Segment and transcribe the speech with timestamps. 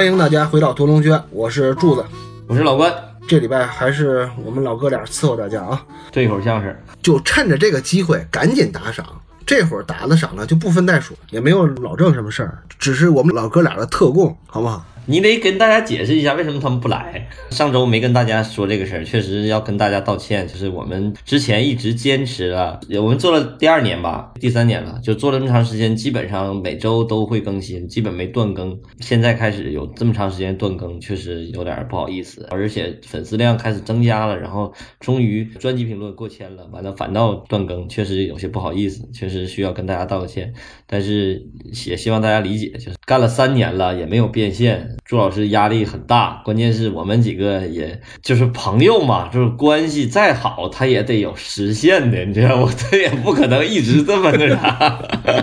[0.00, 2.02] 欢迎大家回到屠龙轩，我是柱子。
[2.46, 2.90] 我是老关，
[3.28, 9.04] 这礼拜还是我们老哥俩伺候大家啊，这一口相声，就趁着这个机会赶紧打赏。
[9.44, 14.82] 这会儿打了赏了就不分袋鼠，也没有老郑什么事儿，只是我们老哥俩的特供，好不好？
[15.10, 17.28] 你得跟大家解释一下为什么他们不来。
[17.50, 20.46] 上周没跟大家说这个事儿，确实要跟大家道歉。
[20.46, 28.78] 就是我们之前一直坚持了，我们做了第二年吧，第三年了，就做了这么长时间，基本上每周都会更新，基本没断更。
[29.00, 32.46] 现在开始有这么长时间断更，确实有点不好意思。
[32.48, 40.54] 而且粉丝量开始增加了，然后终于专辑评论过千了，完了反倒断更，确实有些不好意思，确实需要跟大家道个歉。
[40.86, 41.44] 但是
[41.88, 44.88] 也希望大家理解，就是干了三年了也没有变现。
[45.04, 52.72] 朱老师压力很大，关键是我们几个也就是朋友嘛，就是关系再好，他也得有实现的，你知道吗？
[52.76, 54.98] 他也不可能一直这么那啥，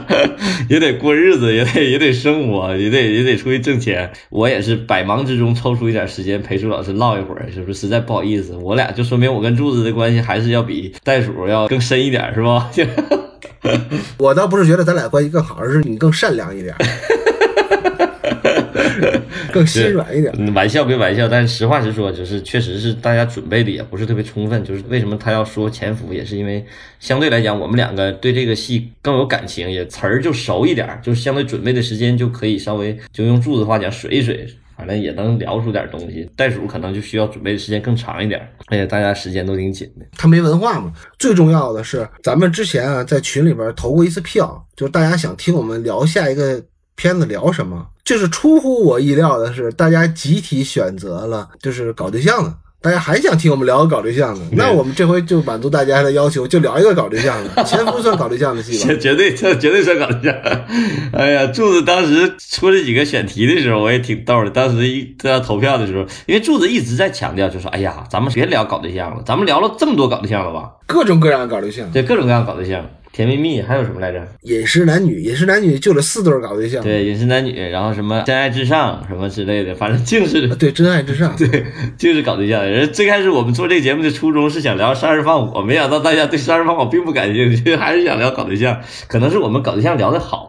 [0.69, 4.11] 也得过日子，也得也得生活，也得也得出去挣钱。
[4.30, 7.77] 我也是百忙之中抽出一点时间陪朱老师唠一会儿，是不是？
[7.77, 12.71] 实在不好意思，我俩就说明我跟柱子的关系还是要比袋鼠要更深一点，是吧？
[14.17, 16.75] 我倒不是觉得咱俩关系更好，而是你更善良一点。
[19.58, 24.64] 更心软一点，玩笑归玩笑，但是实话实说，就是确实是大家准备的也不是特别充分。
[24.64, 26.64] 就是为什么他要说潜伏，也是因为
[26.99, 36.30] 相对来讲，我们两个对这个戏更有感情，也词儿就熟一点，就是相对准备的时间就可以稍微就用柱子话讲水一水，反正也能聊出点东西。
[36.36, 40.05] 袋鼠可能就需要准备的时间更长一点，而且大家时间都挺紧的。
[40.17, 40.94] 他没文化嘛。
[41.17, 46.64] 最重要的是，咱们之前啊在群里边投过一次票，就是大家想听我们聊下一个
[46.97, 47.87] 片子聊什么。
[48.03, 52.53] 就是出乎我意料的是，大家集体选择了就是搞对象的。
[52.80, 57.63] 大家还想听我们聊个搞对象的， 那我们这回就满足大家的要求，就聊一个搞对象的。
[57.65, 58.95] 前夫算搞对象的戏吧？
[59.02, 60.36] 绝对，这绝对算搞对象。
[61.11, 64.49] 哎呀，柱子当时出这几个选题的时候，我也挺逗的。
[64.52, 70.71] 当时一在要投票的时候，因为柱子一直在强调，就说：“哎呀，咱们别聊搞对象了，咱们聊了这么多搞对象了吧？
[70.86, 72.86] 各种各样的搞对象，对，各种各样搞对象。”
[73.17, 74.23] 甜蜜蜜还有什么来着？
[74.44, 76.83] 饮食男女，饮食男女就这四对搞对象。
[76.83, 81.66] 对，饮食男女，然后什么真爱至上什么之类的，反正净是对真爱至上， 对，
[81.98, 82.64] 就是搞对象。
[82.64, 88.80] 人最开始我们做这个节目的初衷是想聊杀人放火，没想到大家对杀人放火并不感兴趣， 还是想聊搞对象。
[89.08, 90.46] 可能是我们搞对象聊得好。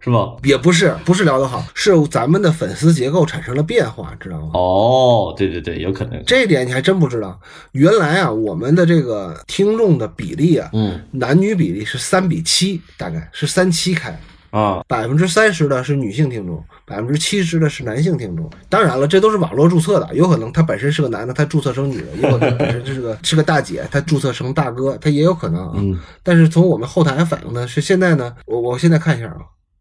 [0.00, 0.34] 是吧？
[0.42, 4.50] 也不是，不是聊得好，是咱们的粉丝结构产生了变化，知道吗？
[4.54, 6.22] 哦，对对对，有可能。
[6.26, 7.38] 这一点你还真不知道。
[7.72, 14.18] 原来啊，我们的这个听众的比例啊，嗯，男女比例是三比七，大概是三七开
[14.48, 14.82] 啊。
[14.88, 18.48] 百分之三十的是女性听众，百分之七十的是男性听众。
[18.70, 25.74] 当然了，这都是网络注册的，有可能他本身是个男的，他注册成女的；有可能本身是个是个大姐，他注册成大哥，他也有可能啊。
[25.76, 26.00] 嗯。
[26.22, 29.40] 但是从我们后台反映的是，现在呢，我我现在看一下啊。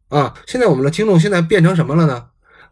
[0.10, 2.26] 啊，现在我们的听众现在变成什么了呢？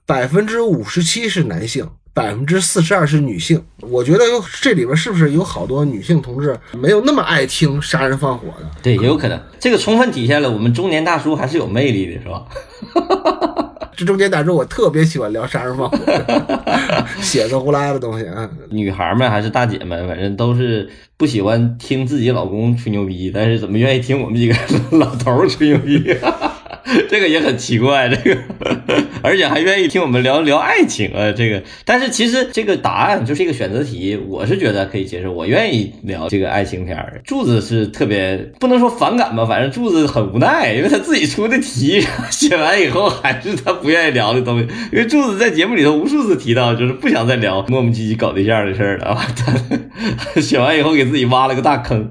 [0.06, 3.64] 百分之五十七是男性，百分之四十二是女性。
[3.82, 8.70] 我觉得有这里边是不是有好多女性同志没有那么爱听杀人放火的？
[8.82, 9.40] 对，也有可能。
[9.60, 12.46] 这个充分体现了我们中年大叔还是有魅力的，是吧？
[13.98, 15.98] 这中年大叔我特别喜欢聊杀人放火、
[17.20, 18.50] 血色呼啦的东西啊。
[18.70, 20.88] 女孩们还是大姐们，反正都是
[21.18, 24.56] 不喜欢听自己老公吹牛逼，但是怎么愿意听我们几个
[24.98, 26.16] 老头吹牛逼？
[27.10, 28.38] 这个也很奇怪，这个，
[29.22, 31.62] 而且还愿意听我们聊聊爱情啊，这个。
[31.84, 37.22] 但是其实这个答案就是一个选择题，我是觉得可以接受，我愿意聊这个爱情片儿。
[37.26, 44.68] 柱子是特别不能说反感吧，反正柱子很无奈，因为他自己出的题写完以后还是他不愿意聊的东西。
[44.92, 49.20] 因为柱子在节目里头无数次提到，就是不想再聊磨磨唧唧搞对象的事儿了。
[50.34, 52.10] 他写完以后给自己挖了个大坑。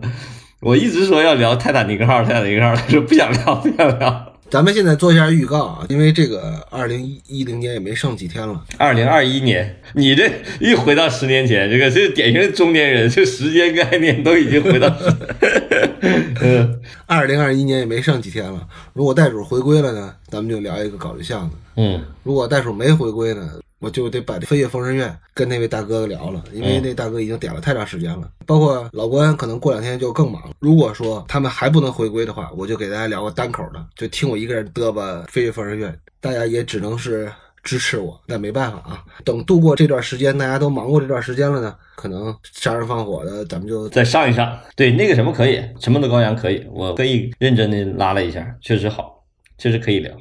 [0.61, 4.26] 我一直说要聊泰坦尼克号，泰坦尼克号，他说不想聊，不想聊。
[4.49, 8.65] 咱们现在做一下预告啊，因为这个二零一零年也没剩几天了。
[8.79, 14.89] 二零二一年，你这一回到十年前，这个这典型的中年人，这时间概念都已经回到。
[16.41, 18.67] 嗯，二零二一年也没剩几天了。
[18.93, 21.57] 如果袋鼠回归了呢，咱们就聊一个搞对象的。
[21.77, 23.51] 嗯，如果袋鼠没回归呢？
[23.79, 28.31] 我就得把《飞越疯人院》跟那位大哥聊了，因为那大哥已经点了太长时间了。
[28.47, 30.43] 包括老关，可能过两天就更忙。
[30.59, 35.93] 如果说他们还不能回归的话，我就给大家聊个单口的，就听我一个人嘚吧《飞越疯人院》。
[36.21, 37.31] 大家也只能是
[37.63, 39.05] 支持我，但没办法啊。
[39.25, 44.59] 等度过这段时间，大家都忙过这段时间了呢，可能杀人放火的，咱们就再上一上。
[44.75, 49.23] 对，那个什么可以，沉默的羔羊可以，我可以认真的拉了一下，确实好，
[49.59, 50.17] 确实可以聊。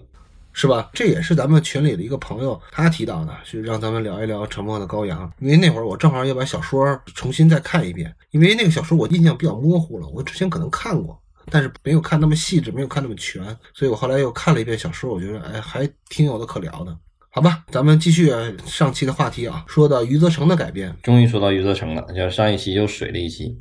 [0.57, 0.89] 是吧？
[0.93, 5.29] 这也是咱们群里的一个朋友他提到的，是让咱们聊一聊《沉默的羔羊》。
[5.39, 11.21] 因为那会儿我正好要把小说重新再看一遍，因为那个小说我印象比较模糊了，我之前可能看过，
[11.51, 13.43] 但是没有看那么细致，没有看那么全，
[13.73, 16.97] 所以我后来又看了一遍小说，我觉得哎，还挺有的可聊的。
[17.29, 18.31] 好吧，咱们继续
[18.65, 23.53] 上期的话题啊，说到余则成的改编， 终于说到余则成了，就上一期又水了一期。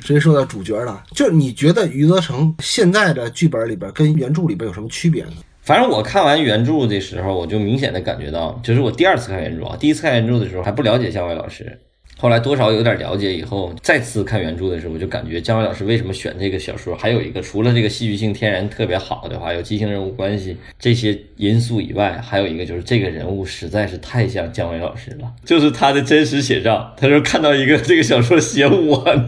[0.00, 5.32] 直接说到主角了，就是你觉得余则成现在的剧本里边跟原著里边有什么区别呢？
[5.64, 11.78] 反正我看完原著的时候，我就明显的感觉到，就是我第二次看原著啊，第一次看原著的时候还不了解姜伟老师。
[12.16, 26.94] 后来多少有点了解以后，再次看原著的时候，我就感觉姜伟老师为什么选这个小说，还有一个除了这个戏剧性天然特别好的话，有畸形人物关系这些因素以外，还有一个就是这个人物实在是太像姜伟老师了， 就是他的真实写照。
[26.96, 29.24] 他说看到一个这个小说写我呢，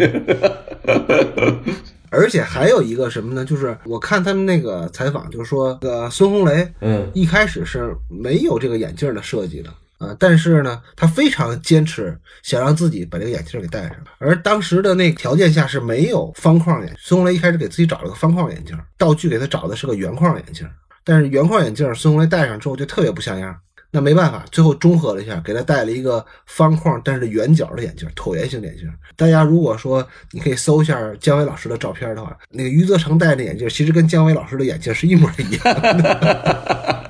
[2.11, 3.45] 而且还有一个什么呢？
[3.45, 9.71] 就是我看他们那个采访，就是说，呃，孙红雷，嗯，一开始是没有这个眼镜的设计的。
[9.99, 16.95] 啊，但是呢，他非常坚持想让自己把这个眼镜给戴上，而当时的那个条件下是没有方框眼。
[16.99, 20.69] 孙红雷一开始给自己找了个方框眼镜，道具给他找的是个圆框眼镜，
[21.03, 23.57] 但是圆框眼镜孙红雷戴上之后就特别不像样。
[23.97, 28.87] 那没办法，最后中和了一下，给他戴了一个方框但是圆角的眼镜，椭圆形眼镜。
[29.17, 37.09] 大家如果说你可以搜一下姜伟老师的照片的话，那个余则成戴的眼镜其实跟姜伟老师的眼镜是一模一样的。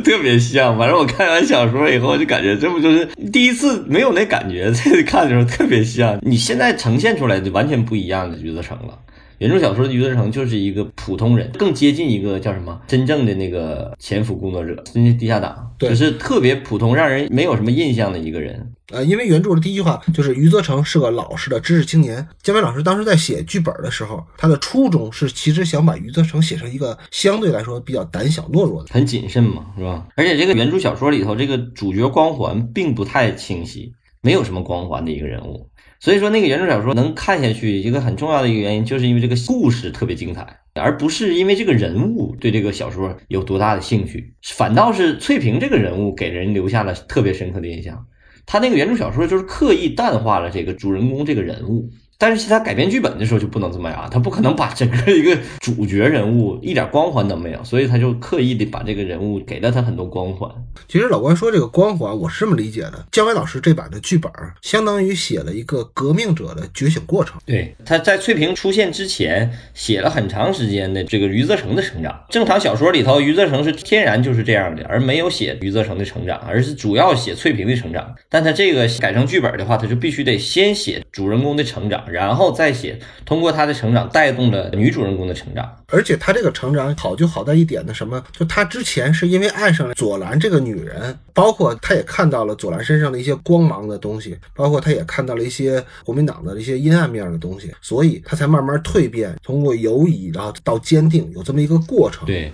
[0.02, 6.18] 特别像，反正我看完小说以后就感觉这不就是第一次没有那感觉，这看的时候特别像。
[6.22, 8.98] 你现在呈现出来就完全不一样的余则成了。
[9.38, 18.72] 原著小说的余则成就是一个普通人，更接近一个叫什么真正的那个潜伏工作者，地地下党，就是特别普通，让人没有什么印象的一个人。
[18.90, 22.26] 呃，因为原著的第一句话就是余则成是个老实的知识青年。
[22.42, 30.08] 姜维老师当时在写剧本的时候，他的初衷是其实想把余则成写成一个相对来说比较胆小懦弱的，很谨慎嘛，是吧？
[30.16, 33.92] 而且这个原著小说里头，这个主角光环并不太清晰，
[34.22, 35.68] 没有什么光环的一个人物。
[36.00, 44.32] 所以说，那个原著小说能看下去，一个很重要的一个原因，就是因为这个故事特别精彩，而不是因为这个人物对这个小说有多大的兴趣。
[44.42, 48.06] 反倒是翠萍这个人物给人留下了特别深刻的印象。
[48.46, 51.90] 他那个原著小说就是刻意淡化了这个主人公这个人物。
[52.20, 60.50] 但是他改编剧本的时候就不能这么样，他不可能把整个一个 主角人物一点光环都没有，所以他就刻意的把这个人物给了他很多光环。
[60.88, 64.32] 其实老关说这个光环，我是这么理解的：姜维老师这版的剧本
[64.62, 67.38] 相当于写了一个革命者的觉醒过程。
[67.46, 72.24] 对，他在翠萍出现之前写了很长时间的这个余则成的成长。
[72.30, 78.12] 正常小说里头，余则成是天然就是这样的，而没有写余则成的成长，而是主要写翠萍的成长。
[78.28, 82.04] 但他这个改成剧本的话，他就必须得先写主人公的成长。
[82.10, 88.22] 然后再写，通过他的成长带动了女主人公的成长，而且他这个成长好就好在一点的，什么？
[88.32, 102.26] 就他之前是因为爱上了左蓝这个女人，包括他也看到了左蓝身上的一些光芒的东西，包括他也看到了一些国民党的一些阴暗面的东西，所以他才慢慢蜕变，通过犹疑，然后到坚定，有这么一个过程。
[102.26, 102.52] 对，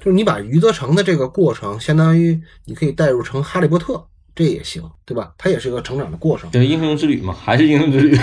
[0.00, 4.04] 就是你把余则成的这个过程，相当于你可以代入成哈利波特，
[4.34, 5.32] 这也行，对吧？
[5.38, 8.18] 他也是一个成长的过程，就是英雄之旅嘛，还是英雄之旅。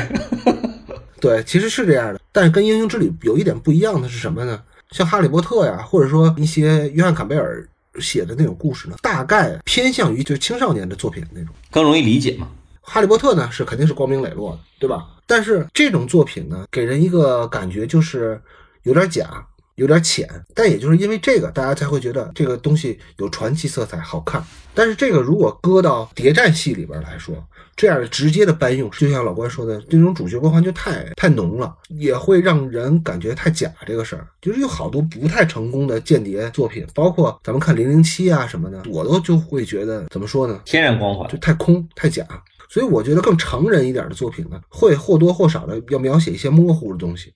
[1.24, 4.62] 对，其实是这样的，但是跟《英雄之旅》有一点不一样的是什么呢？
[4.92, 7.66] 像《哈利波特》呀，或者说一些约翰·坎贝尔
[8.00, 12.46] 写的那种故事呢，大概偏向于就是青少年的作品那种，更容易理解嘛。
[12.82, 15.08] 《哈利波特》呢是肯定是光明磊落的，对吧？
[15.26, 18.38] 但是这种作品呢，给人一个感觉就是
[18.82, 19.48] 有点假。
[19.76, 24.44] 有点浅，但也就是因为这个，大家才会觉得这个东西有传奇色彩，好看。
[24.74, 27.36] 但是这个如果搁到谍战戏里边来说，
[27.76, 33.72] 这样直接的搬用，就像老关说的，这种主角光环就太太浓了，也会让人感觉太假。
[33.86, 40.60] 这个事儿就是有好多不太成功的间谍作品，包括咱们看零零七啊什么的，我都就会觉得怎么说呢？
[40.66, 42.26] 天然光环就太空太假。
[42.70, 47.32] 所以我觉得更成人一点的作品呢，会或多或少的要描写一些模糊的东西。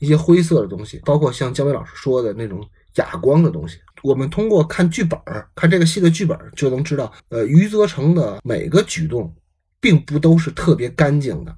[0.00, 9.34] 一些灰色的东西，包括像姜维老师说的那种哑光的东西，我们通过看剧本儿，看这个戏的剧本就能知道，呃，余则成的每个举动，
[9.80, 11.56] 并不都是特别干净的。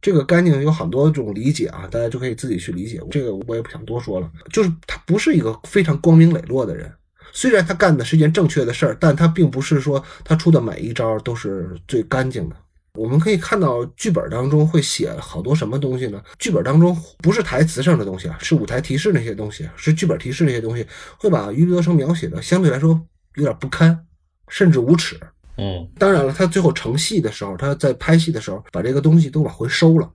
[0.00, 3.00] 这个干净有很多种理解啊，大家就可以自己去理解。
[3.10, 6.92] 这个我也不想多说了，就是他不是一个非常光明磊落的人。
[7.32, 12.56] 虽然他干的是件正确的事儿，但他并不是说他出的每一招都是最干净的。
[12.98, 16.22] 我们可以看到剧本当中会写好多什么东西呢？
[16.38, 23.00] 剧本当中不是台词上的东西啊，是舞台提示那些东西，是剧本提示那些东西，会把余则成描写的相对来说
[23.36, 24.06] 有点不堪，
[24.48, 25.18] 甚至无耻。
[25.56, 30.10] 嗯，当然了，他最后成戏的时候，他在拍戏的时候把这个东西都往回收了。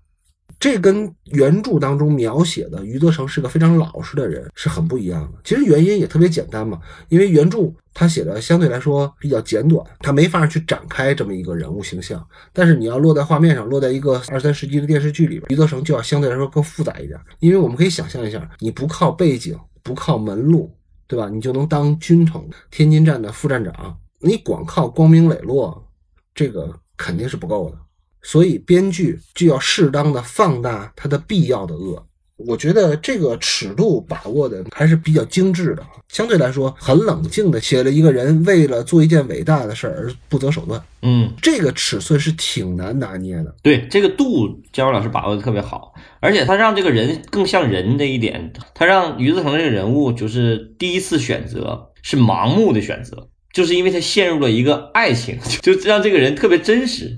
[0.59, 5.39] 这跟原著当中描写的余则成是个非常老实的人是很不一样的。
[5.43, 12.27] 其实原因也特别简单嘛，因为原著他写的相对来说比较简短，他没法去展开这么一个人物形象。
[12.53, 17.19] 但是你要落在画面上，落在一个二三十集的电视剧里边，余则成就要相对来说更复杂一点。
[17.39, 20.75] 因为我们可以想象一下，你不靠背景，不靠门路，
[21.07, 21.29] 对吧？
[21.29, 25.87] 你就能当军统天津站的副站长，你光靠光明磊落，
[26.33, 27.77] 这个肯定是不够的。
[28.21, 32.03] 所以编剧就要适当的放大它的必要的恶。
[32.37, 40.79] 我觉得这个尺度把握的还是比较精致的，相对来说很冷静的写了一个人为了做一件伟大的事儿而不择手段。
[41.01, 43.55] 嗯，这个尺寸是挺难拿捏的。
[43.63, 57.17] 对这个度，姜文老师把握的特别好，而且他让这个人更像人的一点，他让余则成这个人物就是第一次选择是盲目的选择，就是因为他陷入了一个爱情， 就让这个人特别真实，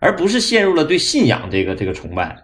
[0.00, 2.36] 而不是陷入了对信仰这个这个崇拜。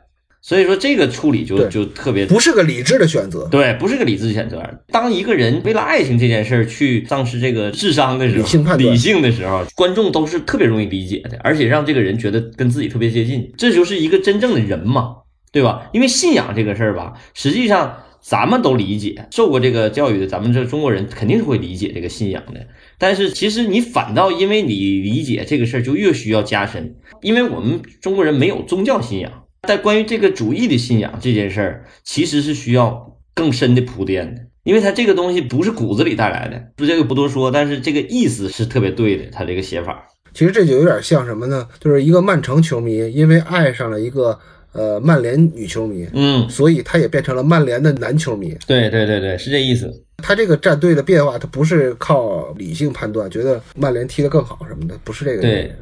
[0.43, 3.49] 所以说这个处理就就特别不是个理智的选择。
[3.51, 4.63] 对，不是个理智选择。
[4.93, 15.17] 当一个人为了爱情这件事儿去丧失这个智商的时候，理性判断理性的时候，观众都是特别容易理解的，而且让这个人觉得跟自己特别接近，这就是一个真正的人嘛，
[15.51, 15.91] 对吧？
[15.93, 22.61] 因为信仰这个事儿吧，实际上咱们都理解，受过这个教育的，咱们这中国人肯定是会理解这个信仰的。
[22.99, 29.45] 但是其实你反倒因为你理解这个事儿，就越需要加深，因为我们中国人没有宗教信仰。
[29.63, 40.07] 但关于这个主义的信仰这件事儿，其实是需要更深的铺垫的，因为它这个东西不是骨子里带来的，不这个不多说，但是这个意思是特别对的，他这个写法。
[40.33, 41.67] 其实这就有点像什么呢？
[41.81, 44.39] 就是一个曼城球迷因为爱上了一个
[44.73, 48.55] 呃曼联女球迷，嗯，所以他也变成了曼联的男球迷。
[48.67, 50.05] 对对对对，是这意思。
[50.19, 55.43] 他这个战队的变化，他不是靠理性判断，觉得曼联踢得更好什么的，不是这个。
[55.43, 55.75] 对。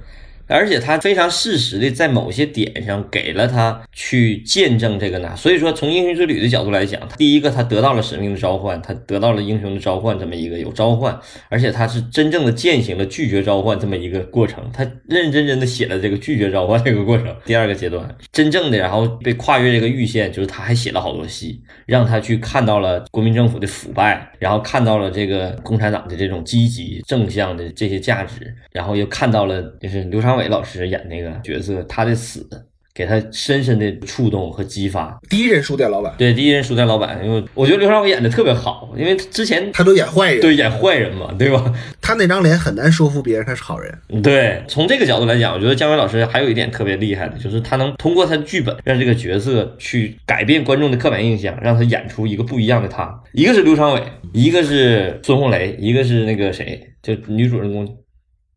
[0.47, 17.35] 而且他非常适时的在某些点上给了他去见证这个呢，所以说从英雄之旅的角度来讲，第一个他得到了使命的召唤，他得到了英雄的召唤这么一个有召唤，而且他是真正的践行了拒绝召唤这么一个过程，他认认真真的写了这个拒绝召唤这个过程。
[17.47, 30.34] 第二个阶段，真正的然后被跨越这个预线，就是他还写了好多戏，让他去看到了国民政府的腐败，然后看到了这个共产党的这种积极正向的这些价值，然后又看到了就是刘长。
[30.37, 32.47] 伟老师演那个角色，他的死
[32.95, 35.19] 给他深深的触动和激发。
[35.29, 41.75] 第一任书店老板，对，第一任书店老板，因为我觉得刘长伟演的特别好，因为之前他都演坏人，对，演坏人嘛，对吧？
[42.01, 44.23] 他那张脸很难说服别人他是好人。
[44.23, 53.13] 对，从这个角度来讲，我觉得姜伟老师还有一点特别厉害的，就是他能通过他的剧本让这个角色去改变观众的刻板印象，让他演出一个不一样的他。
[53.33, 54.01] 一个是刘长伟，
[54.33, 57.97] 一个是孙红雷，一个是那个谁，就女主人公。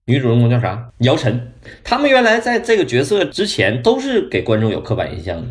[0.07, 0.89] 女主人公叫啥？
[0.99, 1.51] 姚晨。
[1.83, 5.47] 他们原来在这个角色之前都是给观众有刻板印象的，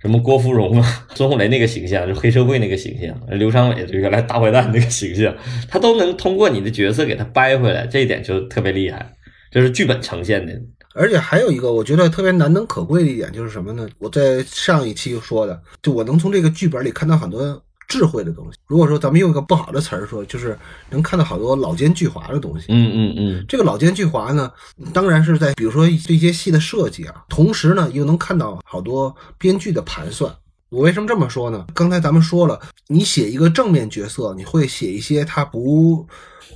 [0.00, 5.36] 什么郭芙蓉啊、 孙红雷那个形象，就黑社会那个形象；刘长伟就原来大坏蛋那个形象，
[5.68, 9.14] 他都能通过你的角色给他掰回来，这一点就特别厉害，
[9.50, 10.58] 这是剧本呈现的。
[10.94, 13.86] 而且还有一个我觉得特别难能可贵的一点就是什么呢？
[13.98, 17.62] 我在上一期说的，就我能从这个剧本里看到很多。
[17.88, 20.56] 智慧的东西，如果说咱们用一个不好的词儿说，就是
[20.90, 22.66] 能看到好多老奸巨猾的东西。
[22.68, 24.52] 嗯嗯嗯，这个老奸巨猾呢，
[24.92, 30.32] 当然是在比如说这些戏的设计啊，同时呢又能看到好多编剧的盘算。
[30.68, 31.66] 我为什么这么说呢？
[31.74, 36.06] 刚才咱们说了，你写一个正面角色，你会写一些他不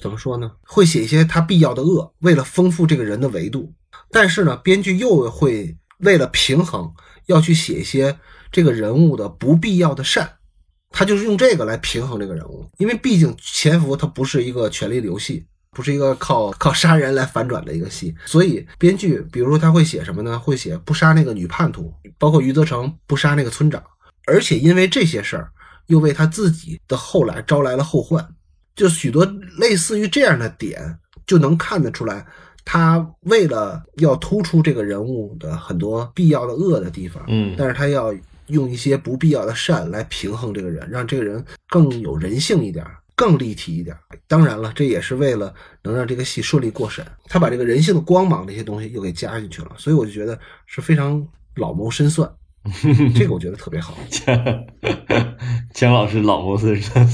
[0.02, 0.52] 怎么说呢？
[0.66, 3.72] 会写一些他必要的恶，为了丰富这个人的维度。
[4.10, 6.92] 但是呢，编剧又会为了平衡，
[7.24, 8.18] 要去写一些
[8.50, 10.30] 这个人物的不必要的善。
[10.92, 20.38] 他就是用这个来平衡这个人物，因为毕竟潜伏它不是一个权力的游戏，不是一个靠靠杀人来反转的一个戏，所以编剧比如说他会写什么呢？
[20.38, 23.82] 会写不杀那个女叛徒，包括余则成不杀那个村长，
[24.26, 25.50] 而且因为这些事儿，
[25.86, 28.28] 又为他自己的后来招来了后患，
[28.76, 29.24] 就许多
[29.58, 32.26] 类似于这样的点，就能看得出来，
[32.66, 38.14] 他为了要突出这个人物的很多必要的恶的地方，嗯，但是他要。
[38.52, 43.96] 用一些不必要的善来平衡这个人，让这个人更有人性一点，更立体一点。
[44.28, 47.04] 当然了，这也是为了能让这个戏顺利过审。
[47.26, 52.30] 他把这个人性的光芒这些东西又给加进去了，所以我就觉得是非常老谋深算。
[53.16, 53.98] 这个我觉得特别好。
[55.74, 57.08] 姜老师老谋深算，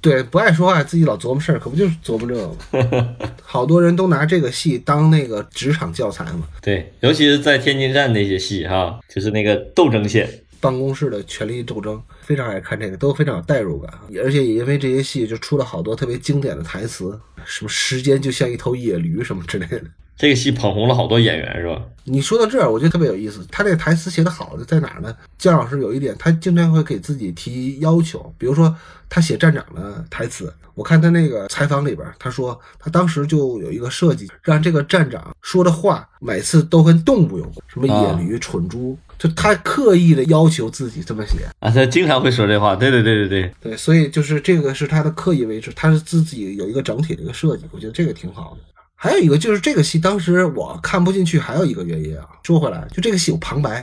[0.00, 3.16] 对，不爱说话，自己老琢磨事儿，可不就是琢磨这个吗？
[3.40, 6.48] 好多人都拿这个戏当那个职场教材嘛。
[6.60, 10.28] 对，尤其是在天津站那些戏哈，就是那个斗争线。
[10.62, 13.92] 办公室的权力斗争，非常爱看这个，都非常有代入感，
[14.22, 19.82] 而且也因为这些戏就出了好多特别经典的台词，什么时间就像一头野驴什么之类的。
[20.16, 21.82] 这个戏捧红了好多演员，是吧？
[22.04, 23.46] 你说到这儿，我觉得特别有意思。
[23.50, 25.14] 他这个台词写的好的在哪儿呢？
[25.38, 28.74] 姜老师有一点，他经常会给自己提要求，比如说
[29.08, 38.98] 他写站长的台词，我看他那个采访里边，他说他当时就有一个设计，让这个站长说的话每次都跟动物有关，什么野驴、蠢猪。
[39.16, 48.71] 就他刻意的要求自己这么写啊，他经常会说这话，对对对对对对，所以就是这个是他的刻意为之，他是自己有一个整体的一个设计，我觉得这个挺好的。
[49.02, 52.24] 还有一个就是这个戏当时我看不进去，还有一个原因啊。
[52.44, 53.82] 说回来，就这个戏有旁白，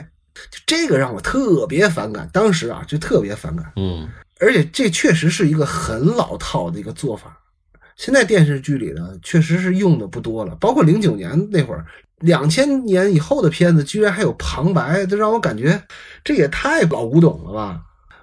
[0.50, 2.26] 就这个让我特别反感。
[2.32, 3.70] 当时啊，就特别反感。
[3.76, 4.08] 嗯，
[4.40, 7.38] 而且这确实是一个很老套的一个做法。
[7.96, 10.54] 现在电视剧里呢，确实是用的不多了。
[10.54, 11.84] 包括零九年那会儿，
[12.20, 15.82] 两千年以后的片子居然还有旁白，这让我感觉
[16.24, 17.82] 这也太老古董了吧。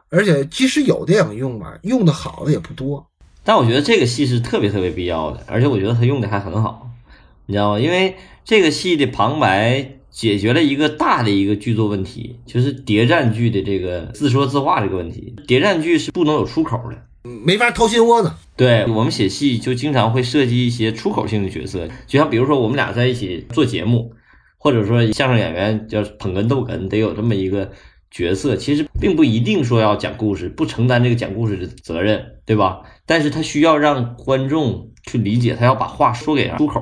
[0.10, 3.07] 而且即使有电影用吧，用的好的也不多。
[3.48, 6.92] 但我觉得这个戏是特别特别必要的，而且我觉得他用的还很好，
[7.46, 7.80] 你知道吗？
[7.80, 15.34] 因为这个戏的旁白解决了一个大的一个剧作问题，就是谍战剧的这个自说自话这个问题。
[15.48, 16.98] 谍战剧是不能有出口的。
[17.24, 18.30] 没法掏心窝子。
[18.58, 24.12] 对我们写戏就经常会设计一些出口性的角色，就像比如说我们俩在一起做节目，
[24.58, 27.72] 或者说相声演员叫捧哏逗哏，得有这么一个
[28.12, 28.58] 角色。
[28.58, 32.82] 其实并不一定说要讲故事，不承担这个讲故事的责任，对吧？
[33.08, 36.80] 但是他需要让观众去理解，他要把话说给出口。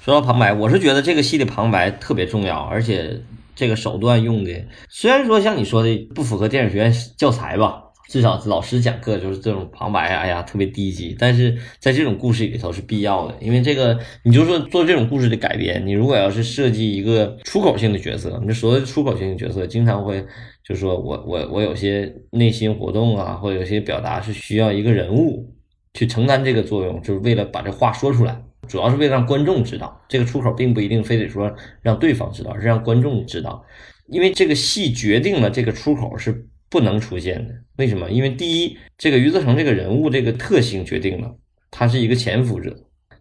[0.00, 3.20] 说到旁白，我是觉得这个戏的旁白特别重要，而且
[3.54, 7.82] 这个手段用的虽然说像你说的不符合电影学院教材吧。
[8.06, 11.16] 至少老师讲课就是这种旁白，哎呀，特别低级。
[11.18, 20.22] 但是在这种故事里头是必要的，因为这个，你就说做这种故事的改编，你如果要是设计一个出口性的角色，你所谓的出口性的角色，经常会
[20.62, 25.50] 就说我我我有些内心活动啊，或者有些表达是需要一个人物
[25.94, 33.64] 去承担这个作用，就是为了把这话说出来，主要是为了让观众知道，这个出口并不一定非得说让对方知道，而是让观众知道，
[34.08, 36.46] 因为这个戏决定了这个出口是。
[36.70, 38.10] 不能出现的，为什么？
[38.10, 41.32] 因为第一，这个余则成这个人物这个特性决定了
[41.70, 42.72] 他是一个潜伏者；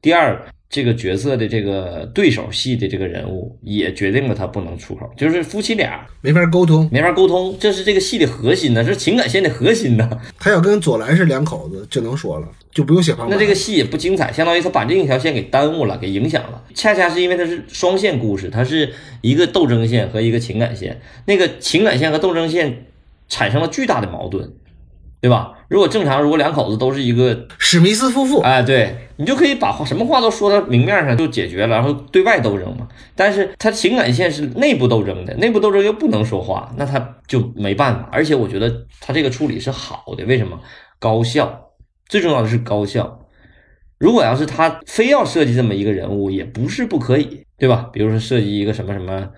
[0.02, 10.10] 第二，这个角色的这个对手戏的这个人物也决定了他不能出口，就是夫妻俩没法沟通，没法沟通，这是这个戏的核心呢，是情感线的核心呢。
[10.40, 13.36] 他要跟左蓝是两口子就能说了，就不用写旁白。
[13.36, 16.64] 那这个戏也不精彩，相当于他把另一条线给耽误了，给影响了。
[16.74, 22.86] 恰恰是因为它是双线故事，它是一个斗争线和一个情感线，那个情感线和斗争线。
[23.30, 24.52] 产生了巨大的矛盾，
[25.24, 25.54] 对吧？
[25.70, 32.86] 如果正常，如果两口子都是一个史密斯夫妇，哎，对你就可以把话什么话都说到明面上就解决了，然后对外斗争嘛。
[33.16, 38.10] 但是他情感线是内部斗争的，内部斗争又不能说话，那他就没办法。
[38.12, 40.60] 而且我觉得他这个处理是好的，为什么？
[41.00, 41.70] 高效，
[42.10, 43.22] 最重要的是高效。
[43.98, 47.90] 如果要是他非要设计这么一个人物，也不是不可以，对吧？
[47.94, 49.30] 比如说设计一个什么什么。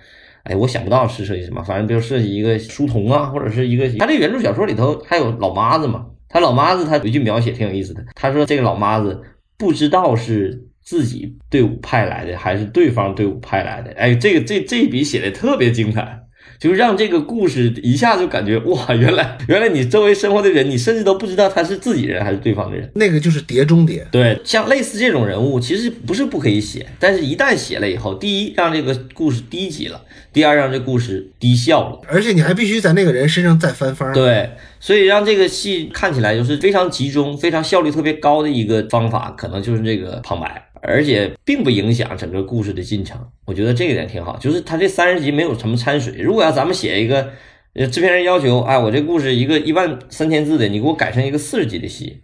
[0.46, 9.22] 哎，我想不到是设计什么，反正比如设计一个书童啊，或者是一个他这原著小说里头还有老妈子嘛，他老妈子他有一句描写挺有意思的，他说这个老妈子
[9.58, 16.25] 不知道是自己队伍派来的还是对方队伍派来的，哎，这个这这一笔写的特别精彩。
[16.60, 22.90] 就让这个故事一下就感觉哇， 原来原来你周围生活的人，你甚至都不知道他是自己人还是对方的人。
[22.96, 24.06] 那个就是碟中谍。
[24.12, 34.14] 对，像类似这种人物，其实不是不可以写，但是一旦写了以后，第一让这个故事低级了，第二让这故事低效了，而且你还必须在那个人身上再翻番。
[34.14, 40.70] 对，所以让这个戏看起来就是非常集中、非常效率特别高的一个方法，可能就是这个旁白。
[40.88, 44.38] 而且并不影响整个故事的进程，我觉得这一点挺好。
[44.38, 46.16] 就是他这三十集没有什么掺水。
[46.22, 47.32] 如果要咱们写一个，
[47.74, 52.22] 呃，制片人要求，哎，我这故事一个一万三千字的，你给我改成一个四十集的戏，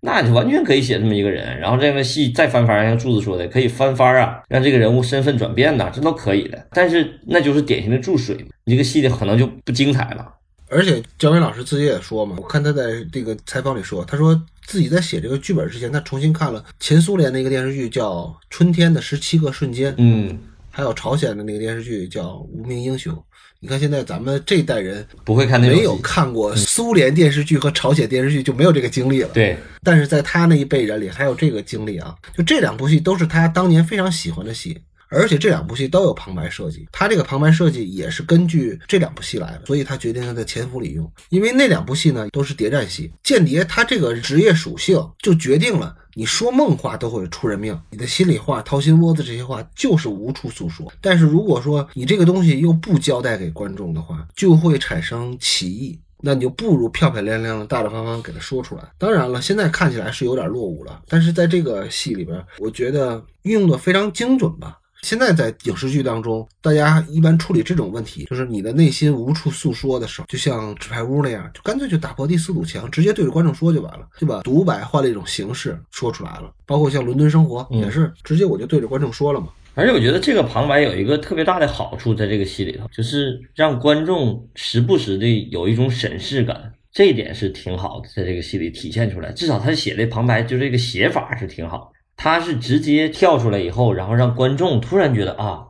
[0.00, 1.58] 那就完全可以写这么一个人。
[1.58, 6.66] 然后这样的戏再翻番，像柱子说的，可以翻番啊，让这个人物身份转变呐，这都可以的。
[6.72, 10.35] 但是那就是典型的注水，你这个戏的可能就不精彩了。
[10.68, 20.38] 而且姜伟老师自己也说嘛，我看他在这个采访里说，他说自己在写这个剧本之前，他重新看了前苏联的一个电视剧叫《春天的十七个瞬间》，嗯，
[20.70, 23.14] 还有朝鲜的那个电视剧叫《无名英雄》。
[23.58, 29.30] 你看现在咱们这代人不会看那没有看过苏联电视剧和朝鲜电视剧，就没有这个经历了。
[29.32, 34.78] 对，但是在他那一辈人里还有这个经历啊，就这两部戏都是他当年非常喜欢的戏。
[35.08, 41.10] 而且这两部戏都有旁白设计，他这个旁白设计也是根据这两部戏来的，所以他决定要在潜伏里用。
[41.28, 50.92] 因为那两部戏呢都是谍战戏，间谍他这个职业属性就决定了，你说梦话都会出人命，你的心里话、掏心窝子这些话就是无处诉说。
[51.00, 58.82] 但是如果说你这个东西又不交代给观众的话，就会产生歧义，那你就不如漂漂亮亮的、大大方方给他说出来。
[58.98, 64.78] 当然了，现在看起来是有点落伍了，但是在这个戏里边，我觉得运用的非常精准吧。
[65.06, 76.52] 现在在影视剧当中，大家一般处理这种问题，就是你的内心无处诉说的时候，就像纸牌屋那样，就干脆就打破第四堵墙，直接对着观众说就完了，就把独白换了一种形式说出来了。
[76.66, 79.46] 包括像《伦敦生活》也是，直接我就对着观众说了嘛。
[79.74, 89.30] 而且我觉得这个旁白有一个特别大的好处，在这个戏里头，就是让观众时不时的有一种审视感，这一点是挺好的，在这个戏里体现出来。
[89.30, 91.92] 至少他写的旁白就这个写法是挺好。
[92.16, 95.66] 他是直接跳出来以后，然后让观众突然觉得啊，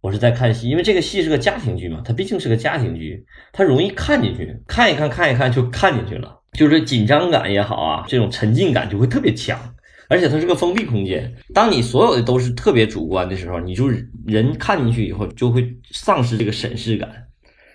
[0.00, 9.58] 我是在看戏，因为这个戏是个家庭剧嘛，它毕竟是个家庭剧，它容易看进去，看一看看一看就看进去了，就是紧张感也好啊，这种沉浸感就会特别强。
[10.08, 13.88] 而且它是个封闭空间，当你所有的都是特别主观的时候，你就
[14.26, 17.08] 人看进去以后就会丧失这个审视感，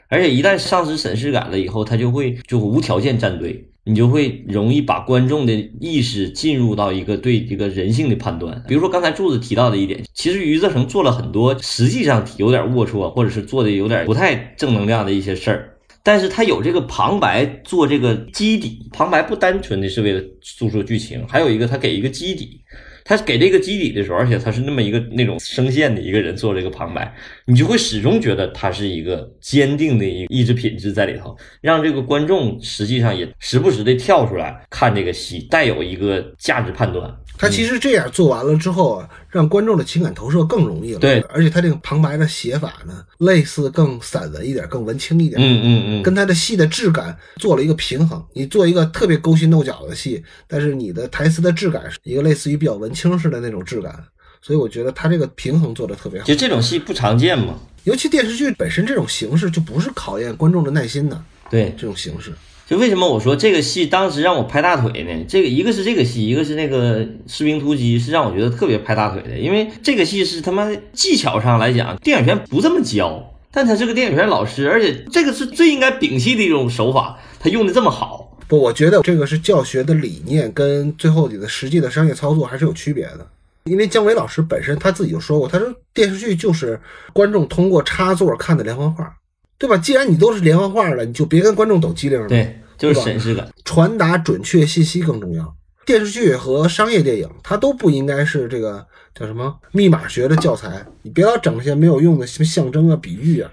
[0.07, 8.61] 而且一旦丧失审视感了以后，他就会就无条件站队，你就会容易把观众的意识进入到一个对这个人性的判断。
[8.67, 15.73] 比如说刚才柱子提到的一点，其实余则成做了很多实际上有点龌龊，或者是做的有点不太正能量的一些事儿。
[16.03, 22.61] 但是他有这个旁白做这个基底，旁白不单纯的是为了诉说剧情，还有一个他给一个基底，
[23.03, 27.13] 他给这个基底的时候，而且他是那么一个那种声线的一个人做这个旁白，
[27.49, 37.09] 你就会始终觉得他是一个坚定的一个意志品质在里头，让这个观众实际上也时不时的跳出来看这个戏，带有一个价值判断。
[37.39, 40.99] 他其实这样做完了之后啊，让观众的情感投射更容易了。
[40.99, 45.39] 对，而且他这个旁白的写法呢，类似更散文一点，更文青一点。
[45.39, 48.21] 嗯嗯嗯，跟他的戏的质感做了一个平衡。
[48.33, 54.03] 你做一个特别勾心斗角的戏，但是你的台词的质感是一个类似于比较文青式的那种质感。
[54.41, 56.25] 所以我觉得他这个平衡做的特别好。
[56.25, 61.21] 就这种戏不常见嘛，尤其电视剧本身这种形式就不是考验观众的耐心的。
[61.49, 62.33] 对，这种形式。
[62.65, 65.25] 就为什么我说这个戏当时让我拍大腿呢？
[65.25, 69.39] 这个一个是这个戏，一个是那个《士兵突击》，是让我觉得特别拍大腿的。
[69.39, 78.37] 因为这个戏是他妈技巧上来讲，电影学院不这么教，但他是个电影学院老师，而且这个是最应该摒弃的一种手法，他用的这么好。
[78.49, 83.25] 不，我觉得这个是教学的理念跟最后你的实际的商业操作还是有区别的。
[83.67, 86.79] 因为姜伟老师本身他自己就说过，他说电视剧就是
[87.13, 89.13] 观众通过插座看的连环画。
[89.59, 89.75] 对吧？
[89.75, 92.27] 既然你都是连环画了，你就别跟观众抖机灵了。
[92.27, 95.51] 对，就是审视感，传达准确信息更重要。
[95.83, 100.85] 电视剧和商业电影，它都不应该是这个叫什么密码学的教材。
[101.01, 103.49] 你别老整些没有用的什么象征啊、比喻啊，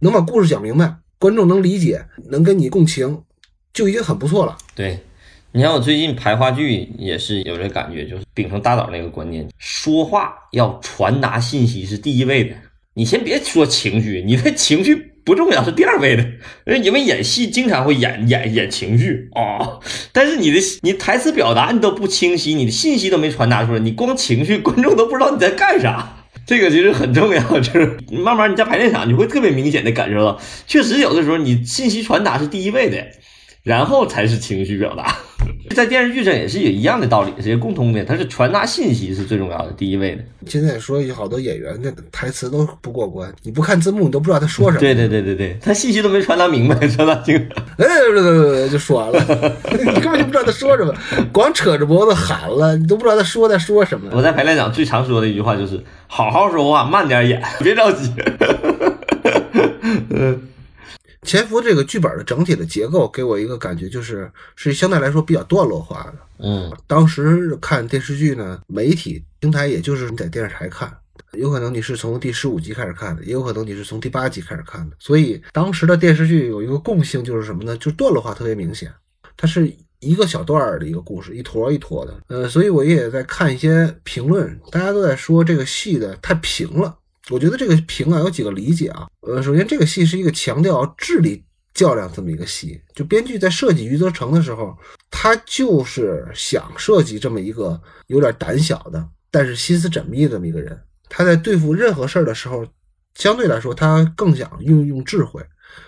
[0.00, 3.22] 能把故事讲明白，观众能理解，能跟你共情，
[3.72, 4.58] 就已经很不错了。
[4.74, 5.02] 对，
[5.56, 12.54] 你看我最近排话剧也是有这感觉，就是秉承大导那个观念，说话要传达信息是第一位的。
[12.92, 15.12] 你先别说情绪，你的情绪。
[15.24, 19.80] 不重要是第二位的，因为演戏经常会演演演情绪啊，
[20.12, 26.16] 但是你的你台词表达你都不清晰，你的信息都没传达出来，你光情绪，观众都不知道你在干啥，
[26.46, 33.04] 这个其实很重要，就是慢慢你在排练场你会特别明显的感受到，确实有的时候你信息传达是第一位的，
[33.64, 35.16] 然后才是情绪表达。
[35.74, 38.04] 在电视剧上也是有一样的道理，是共通的。
[38.04, 40.22] 它是传达信息是最重要的，第一位的。
[40.46, 44.80] 现在说有好多演员的台词都不过关，你不看字幕你都不知道他说什么。
[44.80, 47.36] 对对对对对，他信息都没传达明白，传达清。
[47.76, 50.94] 哎，对对对，就说完了， 你根本就不知道他说什么，
[51.32, 54.08] 光扯着脖子喊了，你都不知道他说在说什么。
[54.12, 58.12] 我在排练场最常说的一句话就是：好好说话，慢点演，别着急。
[60.10, 60.40] 嗯。
[61.22, 66.14] 潜伏这个剧本的整体的结构给我一个感觉，就是是相对来说比较段落化的。
[66.38, 70.94] 嗯，当时看电视剧呢，媒体平台也就是你在电视台看，
[71.32, 74.96] 有可能你是从第十五集开始看的，也有可能你是从第八集开始看的。
[74.98, 77.76] 所以当时的电视剧有一个共性就是什么呢？
[77.78, 78.92] 就段落化特别明显，
[79.36, 82.14] 它是一个小段儿的一个故事，一坨一坨的。
[82.28, 86.98] 呃，所以我也在看一些评论，大家都在说这个戏的太平了。
[87.30, 91.42] 我觉得这个评啊有几个理解啊，呃，首先这个戏是一个强调智力
[91.74, 94.76] 较量这么一个戏，就编剧在设计余则成的时候，
[95.10, 100.80] 他就是想设计这么一个有点胆小的，但是心思缜密的这么一个人。
[101.08, 102.64] 他在对付任何事儿的时候，
[103.14, 105.42] 相对来说他更想运用智慧。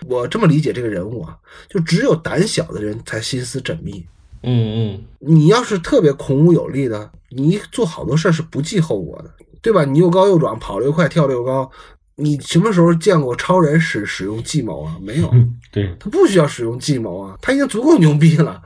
[0.07, 1.37] 我这么理解这个人物啊，
[1.69, 4.05] 就只有胆小的人才心思缜密。
[4.43, 9.33] 嗯嗯，你要是特别孔武有力的，你做好多事儿是不计后果的。
[9.61, 9.83] 对吧？
[9.85, 11.69] 你又高又壮，跑得又快，跳得又高，
[12.15, 14.97] 你什么时候见过超人使使用计谋啊？
[15.01, 15.33] 没有，
[15.71, 18.61] 对他不需要使用计谋啊，他已经足够牛逼了。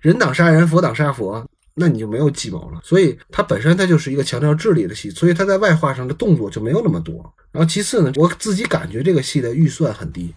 [0.00, 2.80] 人挡杀人，佛挡杀佛，那你就没有计谋了。
[2.82, 7.14] 所以他本身他就是一个强调智力的戏，所以他在外化上的动作就没有那么多。
[7.50, 10.34] 然后其次呢，我自己感觉这个戏的预算很低，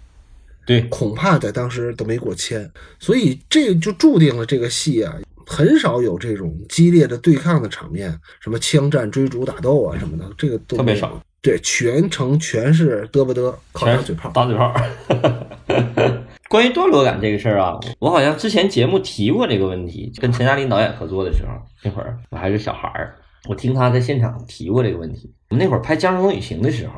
[0.65, 5.15] 对，恐怕在当时都没过千，所以这就注定了这个戏啊。
[5.51, 11.21] 很少有这种激烈的对抗的场面，什么枪战、追逐、打斗啊什么的，这个特别少。
[11.41, 14.73] 对，全程全是嘚不嘚，靠打嘴炮，打嘴炮。
[16.47, 21.51] 关于段落感这个事儿啊，我好像之前节目提过这个问题，跟陈嘉林导演合作的时候，
[21.83, 23.15] 那会儿我还是小孩儿，
[23.49, 25.33] 我听他在现场提过这个问题。
[25.49, 26.93] 我们那会儿拍《江山风雨行》的时候，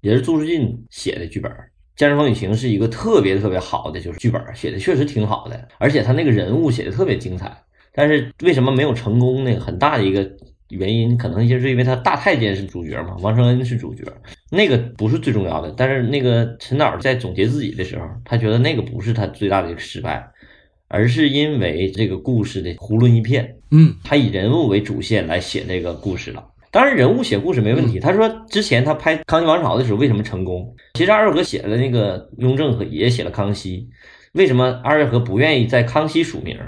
[0.00, 1.50] 也是朱世俊写的剧本。
[1.96, 7.63] 《江山风雨行》是一个特别特别好的，就是剧本写的确实挺好的，而且他那个人物写的特别精彩。
[7.94, 9.54] 但是为什么没有成功呢？
[9.60, 10.28] 很大的一个
[10.70, 14.02] 原因，可能就是因为他大太监是主角嘛，王承恩是主角，
[14.50, 15.72] 那个不是最重要的。
[15.76, 20.26] 但是那个陈导在总结自己的时候，他觉得那个不是他最大的一个失败，
[20.88, 26.44] 而是因为这个故事的囫囵一片，嗯，他以人物为主线来写这个故事了。
[26.72, 28.00] 当然，人物写故事没问题。
[28.00, 30.74] 他说之前他拍《康熙王朝》的时候为什么成功？
[30.94, 33.88] 其实二月河写了那个雍正和也写了康熙，
[34.32, 36.58] 为什么二月河不愿意在康熙署名？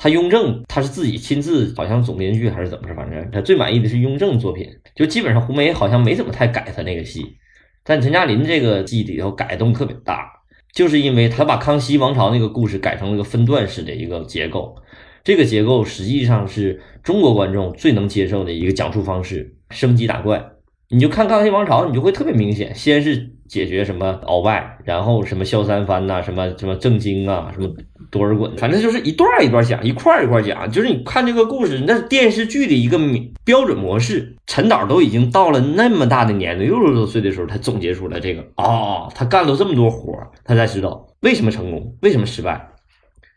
[0.00, 7.36] 他雍正他是自己亲自好像总编剧还是怎么着，反正他最满意的是雍正作品，就基本上胡梅好像没怎么太改他那个戏，
[7.82, 10.30] 但陈嘉林这个戏里头改动特别大，
[10.72, 14.76] 就是因为他把康熙王朝那个故事改成了一个分段式的一个结构，
[15.24, 20.52] 这个结构实际上是中国观众最能接受的一个讲述方式，升级打怪。
[20.90, 27.68] 你就看康熙王朝，你就会特别明显，先是解决什么鳌拜，然后什么萧三番呐，什么什么郑经啊，什么
[28.10, 30.70] 多尔衮，反正就是一段一段讲，一块一块讲。
[30.70, 32.98] 就是你看这个故事，那是电视剧的一个
[33.44, 34.34] 标准模式。
[34.46, 40.12] 陈导都已经到了那么大的年龄，六十多岁的时候，他总结出来这个哦，他干了这么多活
[40.44, 42.70] 他才知道为什么成功，为什么失败。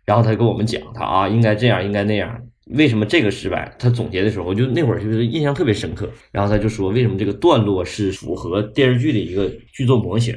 [0.06, 2.42] 然后他跟我们讲，他啊应该这样，应该那样。
[2.76, 3.76] 为什么这个失败？
[3.78, 6.10] 他总结的时候，就那会儿就是印象特别深刻。
[6.32, 10.34] 然后他就说，为什么这个段落是符合电视剧的一个剧作模型？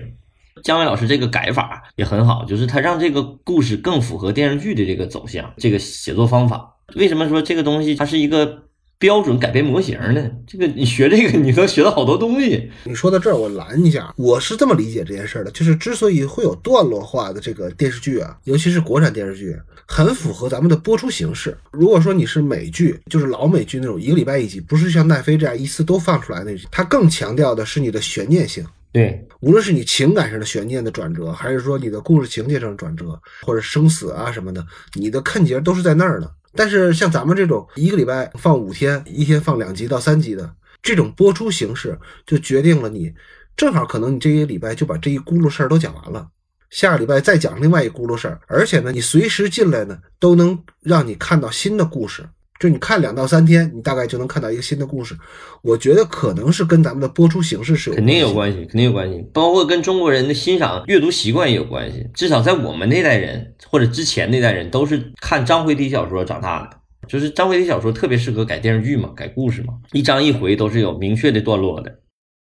[0.64, 6.74] 姜伟老师这个改法也很好，就是他让这个故事更符合电视剧的这个走向，这个写作方法。
[6.96, 8.64] 为什么说这个东西它是一个
[8.98, 10.31] 标准改编模型呢？
[10.46, 12.70] 这个你学这个，你能学到好多东西。
[12.85, 19.55] 你说到这儿，我拦一下，我是这么理解这件事的，就是之所以会有段落化的这个电视剧啊，尤其是国产电视剧。
[19.87, 21.55] 很符合咱们的播出形式。
[21.70, 28.64] 如果说你是美剧，就是老美剧那种一个礼拜一集，不是像奈飞这样一次都放出来那，它更强调的是你的悬念性。
[28.94, 36.33] 对，无论是你情感上的悬念的转折，还是说你的故事情节上的转折，或者生死啊什么的，你的看节都是在那儿的。
[36.54, 40.48] 但是像咱们这种一个礼拜放五天，一天放两集到三集的
[40.80, 43.12] 这种播出形式，就决定了你
[43.57, 46.28] 正好可能你这一礼拜就把这一轱辘事儿都讲完了。
[46.70, 52.24] 下个礼拜再讲另外一轱辘事儿，而且呢，你随时进来呢，都能让你看到新的故事。
[52.64, 55.14] 就你看两到三天，你大概就能看到一个新的故事。
[55.61, 62.09] 我觉得可能是跟咱们的播出形式是有肯定有关系，肯定有关系，包括跟中国人的欣赏阅读习惯也有关系。
[62.14, 71.94] 至少在我们那代人或者之前那代人，都是看章回体小说长大的，就是章回体小说特别适合改电视剧嘛，改故事嘛，一章一回都是有明确的段落的。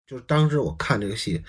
[0.08, 1.42] 就是当时我看这个戏，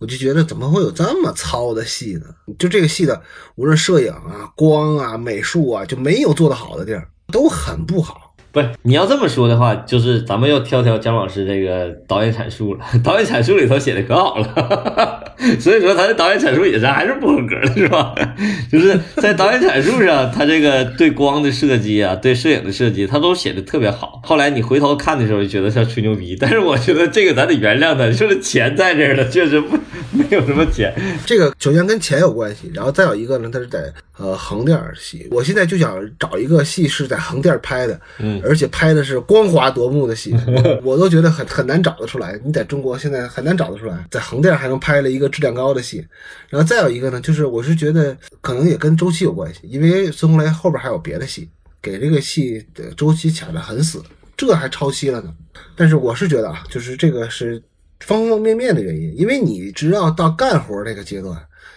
[0.00, 2.26] 我就觉得怎么会有这么糙的戏呢？
[2.58, 3.22] 就这个戏的，
[3.56, 8.24] 无论摄影啊、光啊、美术啊，就没有做得好的地儿，都很不好。
[8.50, 12.80] 不是你要这么说的话，就是咱们要挑挑姜老师这个导演阐述了。
[13.04, 15.22] 导演阐述里头写的可好了，
[15.60, 18.14] 所以说他的导演阐述也是还是不合格的，是吧？
[18.72, 24.18] 就是在导演阐述上，他这个对光的设计啊，对摄影的设计，他都写的特别好。
[24.24, 29.76] 后来你回头看的时候，就觉得像吹牛逼，但是我觉得这个咱得原谅他，就是钱在这儿了，确实不
[30.12, 30.94] 没有什么钱。
[31.26, 35.26] 这个首先跟钱有关系，然后再有一个呢，他是在呃横店戏。
[35.30, 38.40] 我现在就想找一个戏是在横店拍的，嗯。
[38.44, 40.36] 而且拍的是光华夺目的戏，
[40.82, 42.38] 我都觉得很很难找得出来。
[42.44, 46.06] 你在中国现在很难找得出来，在横店还能拍了一个质量高的戏。
[46.48, 51.48] 然后再有一个呢，就是我是觉得可能也跟周期有关系，因为孙红雷后边还有别的戏，
[51.80, 54.02] 给这个戏的周期卡得很死，
[54.36, 55.32] 这还超期了呢。
[55.76, 57.62] 但是我是觉得啊，就是这个是
[58.00, 61.36] 方方面面的原因，因为你只要到干活这个阶段，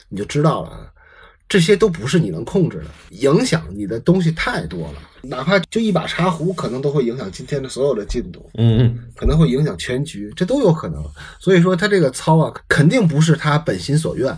[0.09, 0.91] 你就知道了。
[1.51, 5.01] 这些都不是你能控制的，影响你的东西太多了。
[5.21, 8.49] 哪怕就一把茶壶，可能都会影响今天的所有的进度。
[8.53, 11.03] 嗯嗯，可能会影响全局，这都有可能。
[11.41, 14.33] 所以说他这个操啊，肯定不是他本心所愿。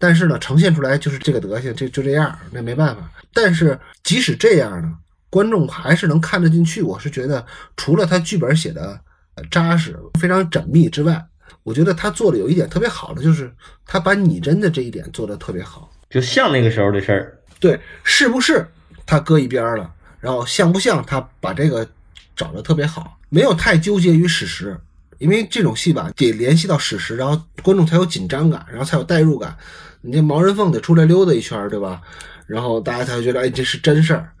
[0.00, 3.08] 但是呢，呈现出来就是这个德行，就就这样，那没办法。
[3.32, 4.92] 但是即使这样呢，
[5.30, 6.82] 观众还是能看得进去。
[6.82, 9.00] 我是觉得，除了他剧本写的
[9.48, 11.24] 扎实、非常缜密之外，
[11.62, 13.48] 我觉得他做的有一点特别好的，就是
[13.86, 15.88] 他把拟真的这一点做得特别好。
[16.10, 18.66] 就像那个时候的事儿，对，是不是
[19.04, 19.92] 他搁一边了？
[20.20, 21.86] 然后像不像他把这个
[22.34, 24.76] 找的特别好，没有太纠结于史实，
[25.18, 29.54] 因为这种戏吧得联系到史实，然后观众才有紧张感，然后才有代入感。
[30.00, 32.00] 你这毛人凤得出来溜达一圈，对吧？
[32.46, 34.32] 然后大家才会觉得，哎，这是真事儿。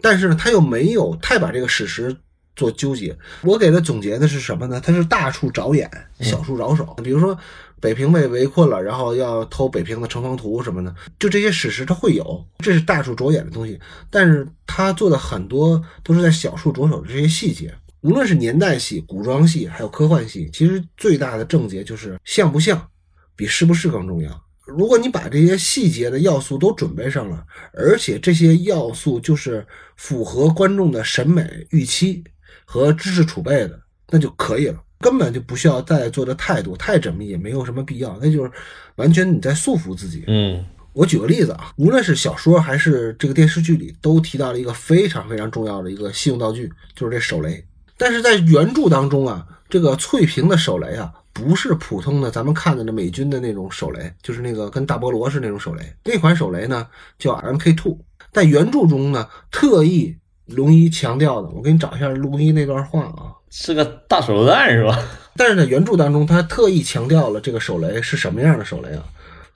[0.00, 2.16] 但是呢，他又没有太把这个史实
[2.56, 3.16] 做纠结。
[3.42, 4.80] 我给他总结的是什么呢？
[4.80, 6.84] 他是大处着眼，小处着手。
[7.04, 7.38] 比如说。
[7.84, 13.78] 北平被围困了，然后要偷北平的城防图什么的，就这些史实它会有，这是大处着眼的东西。
[14.08, 22.88] 但是他做的很多都是在小处着手的这些细节，无论是年代戏、古装戏，还有科幻戏，其实最大的症结就是像不像，
[23.36, 24.42] 比是不是更重要。
[24.64, 27.44] 如果你把这些细节的要素都准备上了，
[27.74, 29.66] 而且这些要素就是
[29.98, 32.24] 符合观众的审美预期，
[32.64, 38.18] 和知识储备的，那就可以了，根本就不需要再做的太多、太缜密，也没有什么必要。
[38.20, 38.50] 那就是
[38.96, 40.24] 完全你在束缚自己。
[40.28, 47.64] 嗯我举个例子啊，无论是小说还是这个电视剧里，都提到了一个非常非常重要的一个信用道具，就是这手雷。
[47.96, 55.82] 但是在原著当中啊，这个翠屏的手雷啊，不是普通的咱们看的那美军的那种手雷，就是那个跟大菠萝是那种手雷。
[56.04, 56.86] 那款手雷呢
[57.18, 57.98] 叫 MK Two，
[58.32, 63.34] 在原著中呢特意龙一强调的，我给你找一下龙一那段话啊。
[63.56, 64.98] 是个大手榴弹是吧？
[65.38, 69.04] 但是在原著当中，他特意强调了这个手雷是什么样的手雷啊？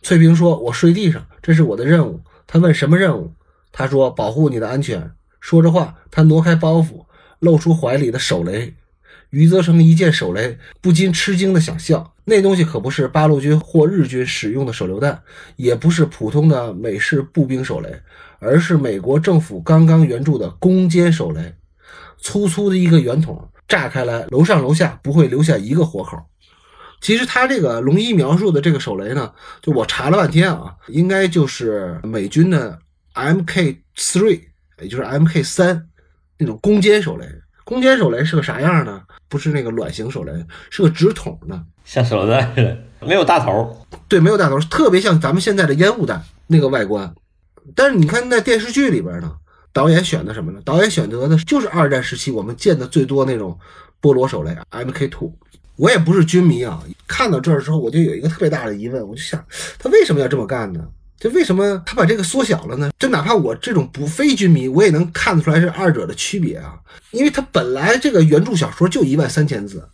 [0.02, 3.32] 翠屏说：“我睡地上，这是我的任务。”他问什么任务？
[3.72, 7.06] 他说：“保护你的安全。”说着话，他挪开包袱，
[7.40, 8.74] 露出怀里的手雷。
[9.30, 12.14] 余则成一见手雷，不禁吃惊的想笑。
[12.26, 15.20] 那东西可不是八路军或日军使用的手榴弹，
[15.56, 18.00] 也不是普通的美式步兵手雷，
[18.38, 21.52] 而是美国政府刚刚援助的攻坚手雷。
[22.20, 26.18] 粗粗的一个圆筒，炸开来，楼上楼下不会留下一个活口。
[27.00, 32.76] 其实他这个龙一描述的这个手雷呢，就我查了半天啊，应该就是美军的
[33.14, 34.40] MK three，
[34.80, 35.86] 也就是 MK 三
[36.38, 37.24] 那种攻坚手雷。
[37.64, 39.02] 攻坚手雷是个啥样呢？
[39.28, 40.32] 不是那个卵形手雷，
[40.70, 43.86] 是个直筒的，像手榴弹似的，没有大头。
[44.08, 47.14] 对，没有大头，特别像咱们现在的烟雾弹那个外观。
[47.76, 49.36] 但是你看在电视剧里边呢，
[49.78, 50.60] 导演选的什么呢？
[50.64, 53.56] 导演选择的就是二战时期我们见的最多那种
[54.00, 55.32] 波罗手雷 MK two。
[55.76, 59.40] 我也不是军迷啊，看到这儿之后我就有一个特别大的疑问，我就想
[59.78, 60.84] 他为什么要这么干呢？
[61.16, 62.90] 就为什么他把这个缩小了呢？
[62.98, 66.74] 就哪怕我这种不非军迷，我也能看得出来是二者的区别啊。
[67.12, 69.88] 因为他本来这个原著小说就一万三千字，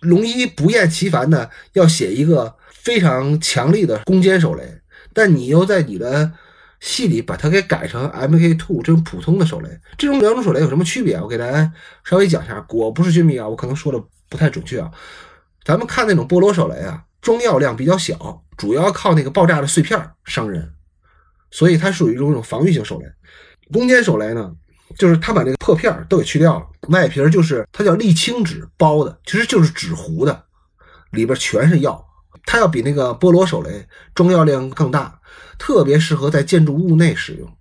[0.00, 4.62] 龙一不厌其烦的要写一个非常强力的攻坚手雷，
[5.12, 6.32] 但你又在你的
[6.80, 11.20] 戏里把它给改成 MK Two 这种普通的手雷，这种两种手雷有什么区别？
[11.20, 11.72] 我给大家
[12.04, 12.64] 稍微讲一下。
[12.70, 14.90] 我不是军迷啊，我可能说的不太准确啊。
[15.64, 20.72] 咱们看那种菠萝手雷啊，装药量比较小，主要靠那个爆炸的碎片伤人，
[21.50, 23.06] 所以它属于一种防御型手雷。
[23.72, 24.52] 攻坚手雷呢，
[24.96, 30.44] 就是它把那个破片都给去掉了，外皮就是它叫沥青纸包的，其实就是纸糊的，
[31.10, 32.06] 里边全是药。
[32.46, 35.20] 它要比那个菠萝手雷装药量更大，
[35.58, 37.52] 特别适合在建筑物内使用。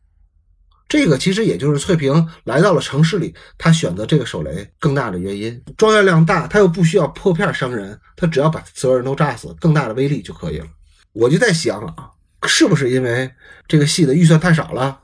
[0.87, 5.59] 这个其实也就是翠屏来到了城市里，他选择这个手雷更大的原因。
[5.75, 10.67] 装药量大，他又不需要破片伤人，他只要把所有人都炸死，更大的威力就可以了。
[11.13, 12.11] 我就在想啊，
[12.45, 13.29] 是不是因为
[13.67, 14.99] 这个戏的预算太少了，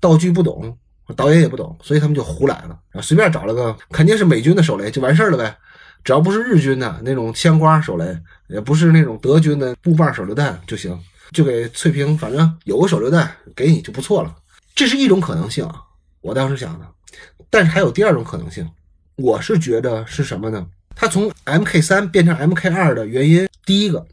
[0.00, 0.76] 道具不懂，
[1.14, 5.56] 导演也不懂，所以他们就胡来了，啊，随便找了个肯定是美军的手雷就完事儿了呗。
[6.04, 10.98] 只要不是日军的那种枪瓜手雷，也不是那种德军的步棒手榴弹就行，
[11.32, 14.34] 就给翠萍，反正有个手榴弹给你就不错了。
[14.74, 15.82] 这是一种可能性啊，
[16.20, 16.86] 我当时想的，
[17.50, 18.68] 但是还有第二种可能性，
[19.16, 20.66] 我是觉得是什么呢？
[20.94, 24.06] 他从 M K 三变成 M K 二的原因，第一个，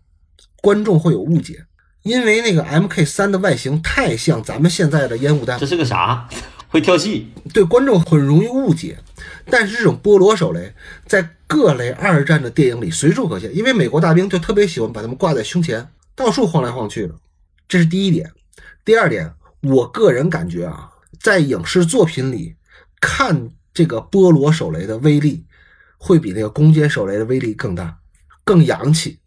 [0.62, 1.66] 观众会有误解，
[2.04, 6.28] 因为那个 M K 三的外形太像咱们现在的烟雾弹这，是个啥？
[6.68, 7.32] 会跳戏？
[7.54, 9.00] 对观众很容易误解。
[9.50, 10.74] 但是这种菠萝手雷
[11.06, 17.16] 在各类二战的电影里随处可见，因为美国大兵就特别喜欢把它们挂在胸前，到处晃来晃去的。
[17.68, 18.32] 这是第一点。
[18.86, 22.56] 第二点，我个人感觉啊，在影视作品里
[23.00, 25.46] 看这个菠萝手雷的威力，
[25.98, 28.00] 会比那个攻坚手雷的威力更大，
[28.44, 29.20] 更洋气，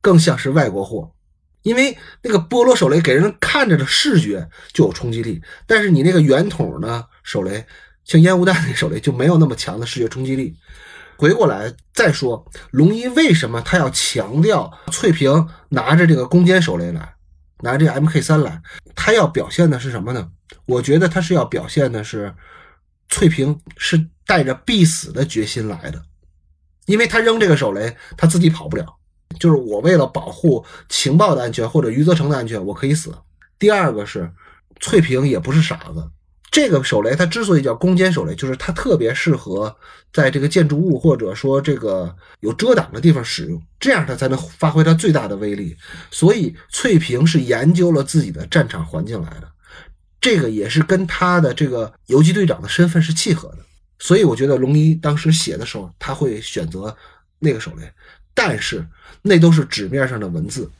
[0.00, 1.12] 更像是外国货。
[1.62, 7.64] 因为那个菠萝手雷给人看着的视觉就有冲击力，但是你那个圆筒呢手雷，
[8.04, 10.56] 像烟雾弹那手雷就没有那么强的视觉冲击力。
[11.16, 17.14] 回过来再说，龙一为什么他要强调翠屏拿着这个攻坚手雷来，
[17.60, 18.60] 拿这 MK 三来，
[18.94, 20.30] 他要表现的是什么呢？
[20.66, 22.34] 我觉得他是要表现的是
[23.08, 26.02] 翠屏是带着必死的决心来的，
[26.86, 28.96] 因为他扔这个手雷，他自己跑不了。
[29.38, 33.14] 就是我为了保护情报的安全或者余则成的安全，我可以死。
[33.58, 34.30] 第二个是
[34.80, 36.10] 翠屏也不是傻子，
[36.52, 39.74] 这个手雷它之所以叫攻坚手雷，就是它特别适合
[40.12, 45.76] 在这个建筑物或者说这个有遮挡的地方使用，这样它才能发挥它最大的威力。
[46.10, 49.50] 所以翠屏是研究了自己的战场环境来的，
[50.20, 53.58] 这个也是跟他的这个游击队长的身份是契合的。
[53.98, 56.94] 所以我觉得龙一当时写的时候，他会选择
[57.38, 57.90] 那个手雷。
[58.34, 58.86] 但是
[59.20, 60.70] 那都是纸面上的文字，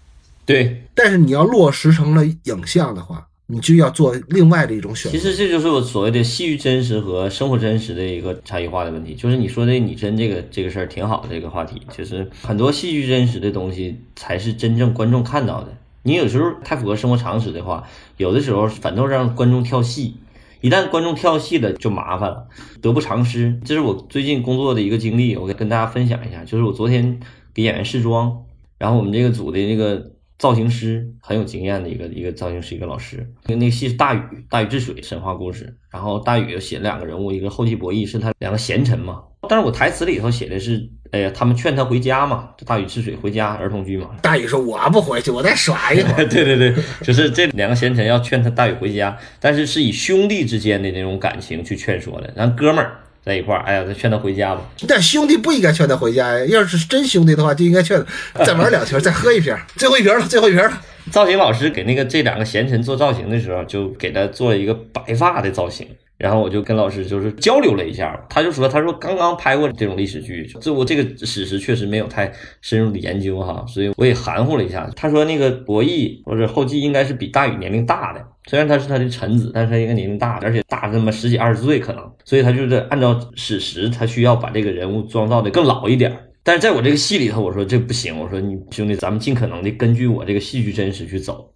[0.47, 5.19] 对，但是你要落实成了影像的话，你就要做另外的一种选择。
[5.19, 9.15] 其实这就是我所谓的戏剧真实和生活真实的一个差异化的问题。
[9.15, 15.77] 就是你说的拟真这个这个事儿挺好的，这个话题就是很多戏剧真实的东西才是真正观众看到的。
[16.05, 17.87] 你有时候太符合生活常识的话，
[18.17, 20.15] 有的时候反倒让观众跳戏。
[20.63, 22.47] 一旦观众跳戏了就麻烦了，
[22.81, 23.59] 得不偿失。
[23.65, 26.45] 这是我最近工作的一个经历，我跟大家分享一下。
[26.45, 27.19] 就是我昨天
[27.53, 28.45] 给演员试妆，
[28.79, 30.12] 然后我们这个组的那个
[30.43, 34.21] 造型师很有经验的一个一个造型师一个老师，那个戏是大禹
[34.51, 40.91] 大禹治水神话故事，然后大禹写了两个人物，一个后期博弈是他两个贤臣嘛，但是我台词里头写的是。
[41.13, 44.13] 哎呀，他们劝他回家嘛，就大禹治水回家儿童剧嘛。
[44.23, 46.25] 大禹说：“我不回去，我再耍一会儿。
[46.27, 54.63] ”对对对，就是这两个贤臣要劝他大禹回家，但是是以兄弟之间的那种感情去劝说的，咱哥们儿在一块儿，哎呀，他劝他回家吧。
[54.89, 58.05] 但兄弟不应该劝他回家呀，要是真兄弟的话，就应该劝
[58.35, 60.73] 再玩两圈， 再喝一瓶，最后一瓶了，最后一瓶了。
[61.11, 65.87] 造型老师给那个这两个贤臣做造型的时候，就给他做了一个白发的造型。
[66.19, 74.89] 然后我就跟老师就是交流了一下，他就说，他说刚刚拍过这种历史剧，这我这个史实确实没有太深入的研究哈，所以我也含糊了一下。
[74.95, 86.17] 他说那个博弈或者后继应该是比大禹年龄大的，虽然他是他的臣子，但是他应该年龄大，而且大这么十几二十岁可能，所以他就是按照史实，他需要把这个人物装造的更老一点。
[86.43, 91.49] 但是在我这个戏里头，我说这不行，我说你兄弟，咱们尽可能的根据我这个戏剧真实去走。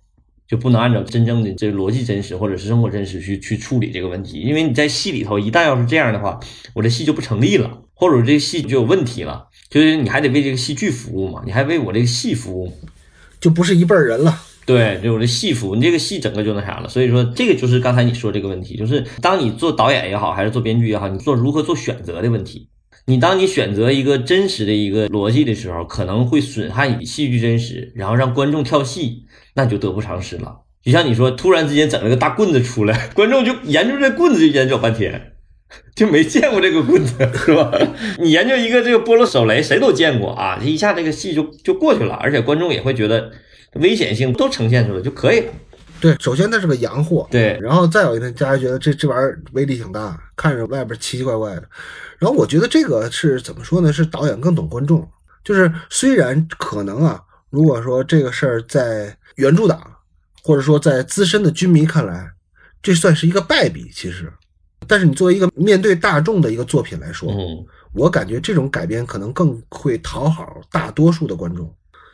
[0.49, 6.39] 就不能按照真正的这逻辑真实或者是生活真实去去处理这个问题，因为你在戏里头一旦要是这样的话，
[6.73, 12.73] 我这戏就不成立了，或者这戏就有问题了，就是你还得为这个戏剧服务嘛，你还为我这个戏服务，
[13.41, 14.39] 就不是一辈人了。
[14.67, 16.89] 对，就我这戏服，你这个戏整个就那啥了。
[16.89, 22.69] 所以说，这个就是刚才你说这个问题，就是当你做导演也好，还是做编剧也好，你做如何做选择的问题。
[23.07, 29.23] 你当你选择一个真实的一个逻辑的时候，可能会损害你戏剧真实，然后让观众跳戏。
[29.55, 30.63] 那就得不偿失了。
[30.83, 35.33] 就像你说，突然之间整了个大棍子出来，观众就研究这棍子就研究半天，
[35.95, 37.73] 就没见过这个棍子，是吧？
[38.21, 43.31] 你研究一个这个菠萝手雷，谁都见过啊，这一下这个戏就就过去了，而且观众也会觉得
[43.81, 45.53] 危险性都呈现出来就可以了。
[46.01, 51.63] 对，首先它是个洋货，对，然后再有一天，大家觉得这这玩意儿威力挺大，看着外边奇奇怪怪的。
[52.19, 53.93] 然后我觉得这个是怎么说呢？
[53.93, 55.09] 是导演更懂观众，
[55.45, 59.17] 就是虽然可能啊，如果说这个事儿在。
[59.37, 59.79] 原著党，
[60.43, 62.33] 或者说在资深的军迷看来，
[62.83, 63.91] 这算是一个败笔。
[63.93, 64.33] 其实，
[64.87, 67.31] 但是你作为一个面对大众的一个作品来说，
[67.93, 71.71] 我感觉这种改编可能更会讨好大多数的观众。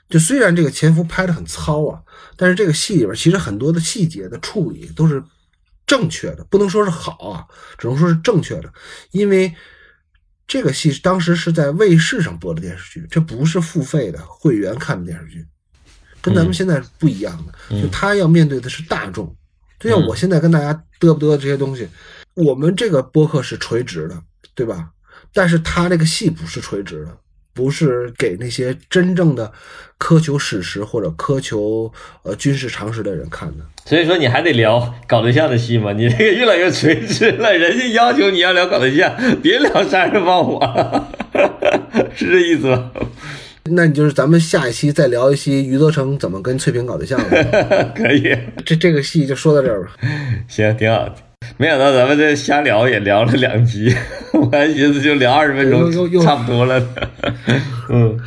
[0.08, 2.02] 就虽然这个潜伏拍的很糙啊，
[2.36, 5.22] 但是这个戏里边其实很多的细节的处理都是
[5.86, 7.46] 正确的，不能说是好啊，
[7.78, 8.72] 只能说是正确的。
[9.10, 9.54] 因为
[10.46, 15.46] 这个戏当时是在卫视上播的电视剧，这不是付费的会员看的电视剧。
[16.20, 19.34] 跟咱们现在不一样的，就他要面对的是大众，
[19.80, 21.88] 就像我现在跟大家嘚不嘚这些东西，
[22.34, 24.22] 我们这个播客是垂直的，
[24.54, 24.90] 对吧？
[25.32, 27.18] 但是他那个戏不是垂直的，
[27.54, 29.52] 不是给那些真正的
[29.98, 31.92] 苛求史实或者苛求
[32.22, 33.64] 呃军事常识的人看的。
[33.84, 35.92] 所以说你还得聊搞对象的戏吗？
[35.92, 41.06] 你这个越来越垂直了，人家要求你要聊搞对象，别聊杀人放火，
[42.14, 42.90] 是这意思吧？
[43.64, 47.18] 那你就是咱们下一期再聊一期余则成怎么跟翠萍搞对象
[47.94, 49.92] 可以，这这个戏就说到这儿吧。
[50.48, 51.31] 行，挺好。
[51.56, 53.94] 没想到咱们这瞎聊也聊了两集，
[54.32, 55.90] 我还寻思就聊二十分钟，
[56.22, 56.82] 差不多了。
[57.90, 58.18] 嗯，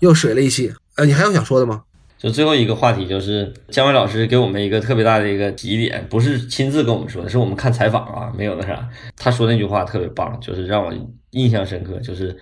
[0.00, 0.72] 又水了一期。
[0.96, 1.82] 呃，你还有想说的吗？
[2.18, 8.88] 就最后一个话题，就是姜伟老师给我们一个特别大的一个提点，不是亲自跟我们说的，是我们看采访啊，没有那啥。
[9.16, 10.92] 他说那句话特别棒，就是让我
[11.30, 12.36] 印象深刻，就是。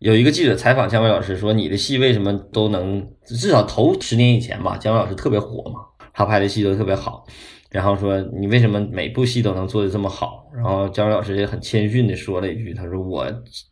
[0.00, 4.76] 有一个记者采访姜伟老师说：“你的戏为什么都能至少头十年以前吧？
[4.78, 5.80] 姜伟老师特别火嘛，
[6.12, 7.24] 他拍的戏都特别好。
[7.74, 10.48] 然后说你为什么每部戏都能做的这么好？
[10.54, 13.26] 然后姜老师也很谦逊的说了一句：他说我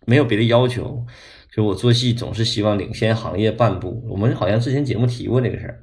[0.07, 1.07] 没有别的要求，
[1.55, 4.03] 就我做戏总是希望领先行业半步。
[4.11, 5.83] 我们好像之前节目提过这个事儿。”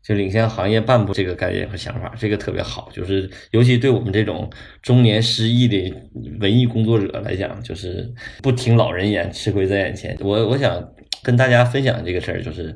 [0.00, 2.88] 就领先行业半步这个概念和想法，这个特别好。
[2.94, 4.48] 就是尤其对我们这种
[4.80, 5.92] 中年失意的
[6.40, 8.10] 文艺工作者来讲，就是
[8.42, 10.16] 不听老人言，吃亏在眼前。
[10.20, 10.82] 我我想
[11.22, 12.74] 跟大家分享这个事儿，就是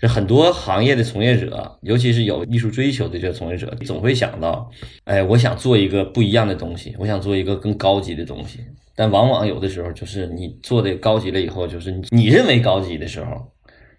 [0.00, 4.70] 这很多行业的从业者，尤其是有艺术追求的这些从业者，总会想到，
[5.04, 8.60] 哎，我想做一个不一样的东西，我想做一个更高级的东西。
[8.96, 13.52] 但往往有的时候，就是你做的高级了以后，就是你认为高级的时候，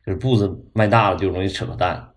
[0.05, 2.07] 就是步子迈大了，就容易扯淡。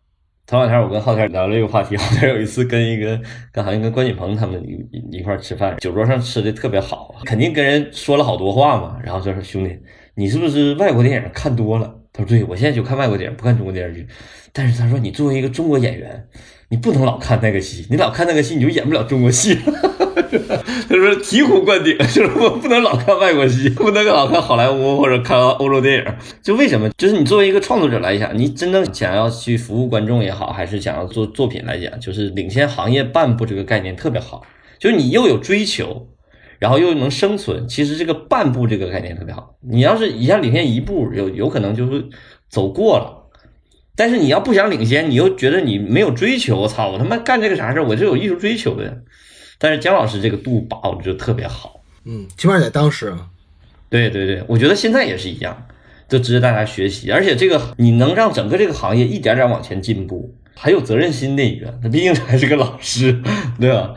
[0.46, 3.20] 头两天我跟浩天聊了一个话题， 浩天有一次跟一个，
[3.52, 8.98] 跟好像跟关锦鹏他们一一块吃饭，酒桌上吃的特别好，肯定跟人说了好多话嘛。
[9.02, 9.78] 然后就说兄弟，
[10.14, 12.00] 你是不是外国电影看多了？
[12.16, 14.06] 他说对，我现在就看外国电影，不看中国电视剧。
[14.52, 16.28] 但是他说你作为一个中国演员，
[16.68, 19.58] 你不能老看那个戏，你老看那个戏你就演不了中国戏。
[19.64, 26.04] 他说醍醐灌顶， 就是我不能老看外国戏，不能老看好莱坞或者看欧洲电影。
[26.40, 26.88] 就为什么？
[26.96, 34.44] 就是你作为一个创作者来讲，你真正想要去服务观众也好，还是想要做作品来讲，就是领先行业半步这个概念特别好。
[34.78, 36.06] 就是你又有追求，
[36.64, 37.68] 然后又能生存。
[37.68, 39.54] 其实这个半步这个概念特别好。
[39.60, 42.02] 你要是一下领先一步，有有可能就会
[42.48, 43.28] 走过了。
[43.94, 49.02] 但是你要不想领先，你又觉得你没有追求，我操，我他妈干这个啥事儿，我是有艺术追求的。
[49.58, 53.28] 但是姜老师这个度把握的就特别好，嗯，起码在当时啊，
[53.90, 55.66] 对对对，我觉得现在也是一样，
[56.08, 57.12] 就值得大家学习。
[57.12, 63.22] 而且这个你能让整个这个行业一点点往前进步，还有责任心的一个，他毕竟还是个老师，
[63.60, 63.94] 对吧？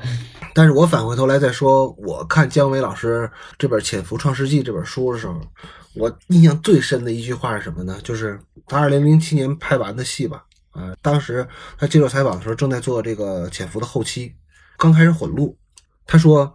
[0.57, 3.29] 但是我返回头来再说，我看姜维老师
[3.59, 5.39] 这本《潜伏创世纪》这本书的时候，
[5.93, 7.95] 我印象最深的一句话是什么呢？
[8.03, 11.47] 就是他二零零七年拍完的戏吧，啊，当时
[11.77, 14.33] 他接受采访的时候正在做这个《潜伏》的后期，
[14.79, 15.55] 刚开始混录，
[16.07, 16.51] 他说：“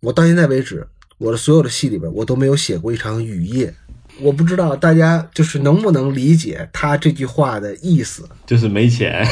[0.00, 0.86] 我到现在为止，
[1.16, 3.74] 我的所有的戏里边，我都没有写过一场雨夜。”
[4.20, 9.26] 我不知道大家就是能不能理解他这句话的意思，就是没钱。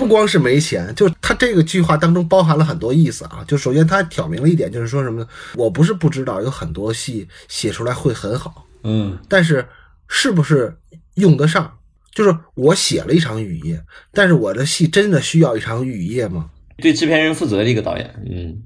[0.00, 3.44] 不光是没钱，就他这个句话当中包含了很多意思啊。
[3.46, 5.28] 就首先他挑明了一点，就是说什么呢？
[5.56, 9.68] 我不是不知道有很多戏写出来会很好，嗯，但是
[10.08, 10.74] 是不是
[11.16, 11.70] 用得上？
[12.14, 16.48] 就是我写了一场雨夜，但是我的戏真的需要一场雨夜吗？
[16.78, 18.62] 对制片人负责的一个导演，嗯，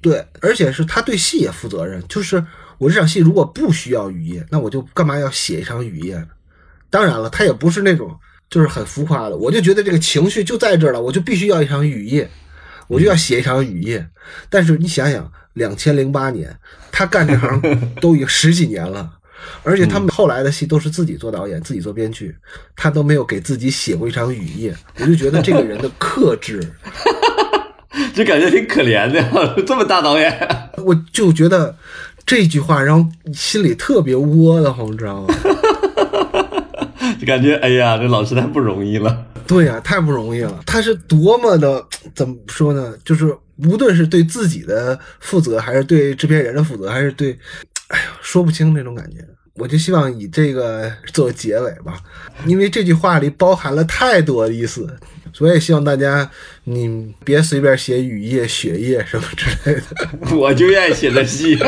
[0.00, 2.00] 对，而且是他对戏也负责任。
[2.06, 2.44] 就是
[2.78, 6.28] 我这场戏如果不需要雨夜，那我就干嘛要写一场雨夜呢？
[6.88, 8.16] 当然了，他也不是那种
[8.50, 12.28] 就是很浮夸的，我就觉得这个情绪就在这儿了，我就必须要一场雨夜，
[12.88, 14.04] 我就要写一场雨夜。
[14.48, 16.54] 但是你想想，两千零八年
[16.90, 17.62] 他干这行
[18.02, 19.08] 都已经十几年了，
[19.62, 22.34] 而且他们后来的戏都是自己做导演、自己做编剧，
[22.74, 26.60] 他都没有给自己写过一场雨夜，我就觉得这个人的克制。
[28.14, 31.76] 就感觉挺可怜的，这么大导演，我就觉得
[32.26, 35.34] 这句话然后心里特别窝的慌，你知道吗？
[37.20, 39.26] 就感觉哎呀，这老师太不容易了。
[39.46, 40.62] 对呀、太不容易了。
[40.64, 42.94] 他是多么的怎么说呢？
[43.04, 47.38] 就是无论是对自己的负责，还是对制片人的负责，还是对，
[47.88, 49.18] 哎呀，说不清那种感觉。
[49.54, 51.98] 我就希望以这个做结尾吧，
[52.46, 54.88] 因为这句话里包含了太多的意思，
[55.34, 56.30] 所以也希望大家
[56.64, 59.82] 你别随便写雨夜、雪夜什么之类的。
[60.34, 61.58] 我就愿意写这戏，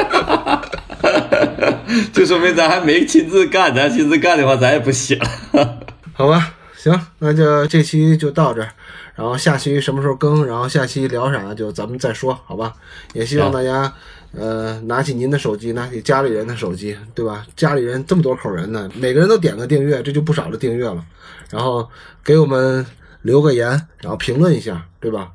[2.12, 5.78] 就说明咱还没亲自干，咱亲自干的话，咱也不写了。
[6.14, 8.68] 好吧，行，那就这期就到这儿，
[9.14, 12.72] 然后下期什么时候更，然后下期聊啥就咱们再说，好吧？
[13.14, 13.92] 也希望大家，
[14.32, 17.46] 呃，拿起您的手机，拿起家里人的手机，对吧？
[17.56, 21.04] 家里人这么多口人呢，每个人都点个订阅，这就不少的订阅了，
[21.50, 21.88] 然后
[22.24, 22.84] 给我们
[23.22, 23.68] 留个言，
[24.00, 25.30] 然后评论一下，对吧？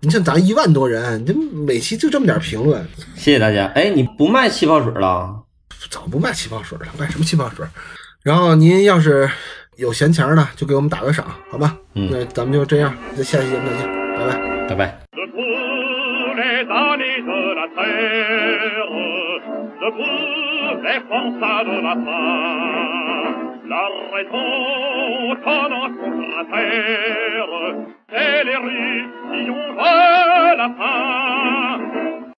[0.00, 2.84] 你像咱一万多人，这每期就这么点评论，
[3.14, 3.66] 谢谢大家。
[3.74, 5.41] 哎，你不卖气泡水了？
[5.90, 7.66] 早不卖气泡水了卖什么气泡水？
[8.22, 9.28] 然后您要是
[9.76, 14.66] 有闲钱呢就给我们打个赏好吧那咱们就这样那下期节目再见拜拜。
[14.68, 14.98] 拜拜。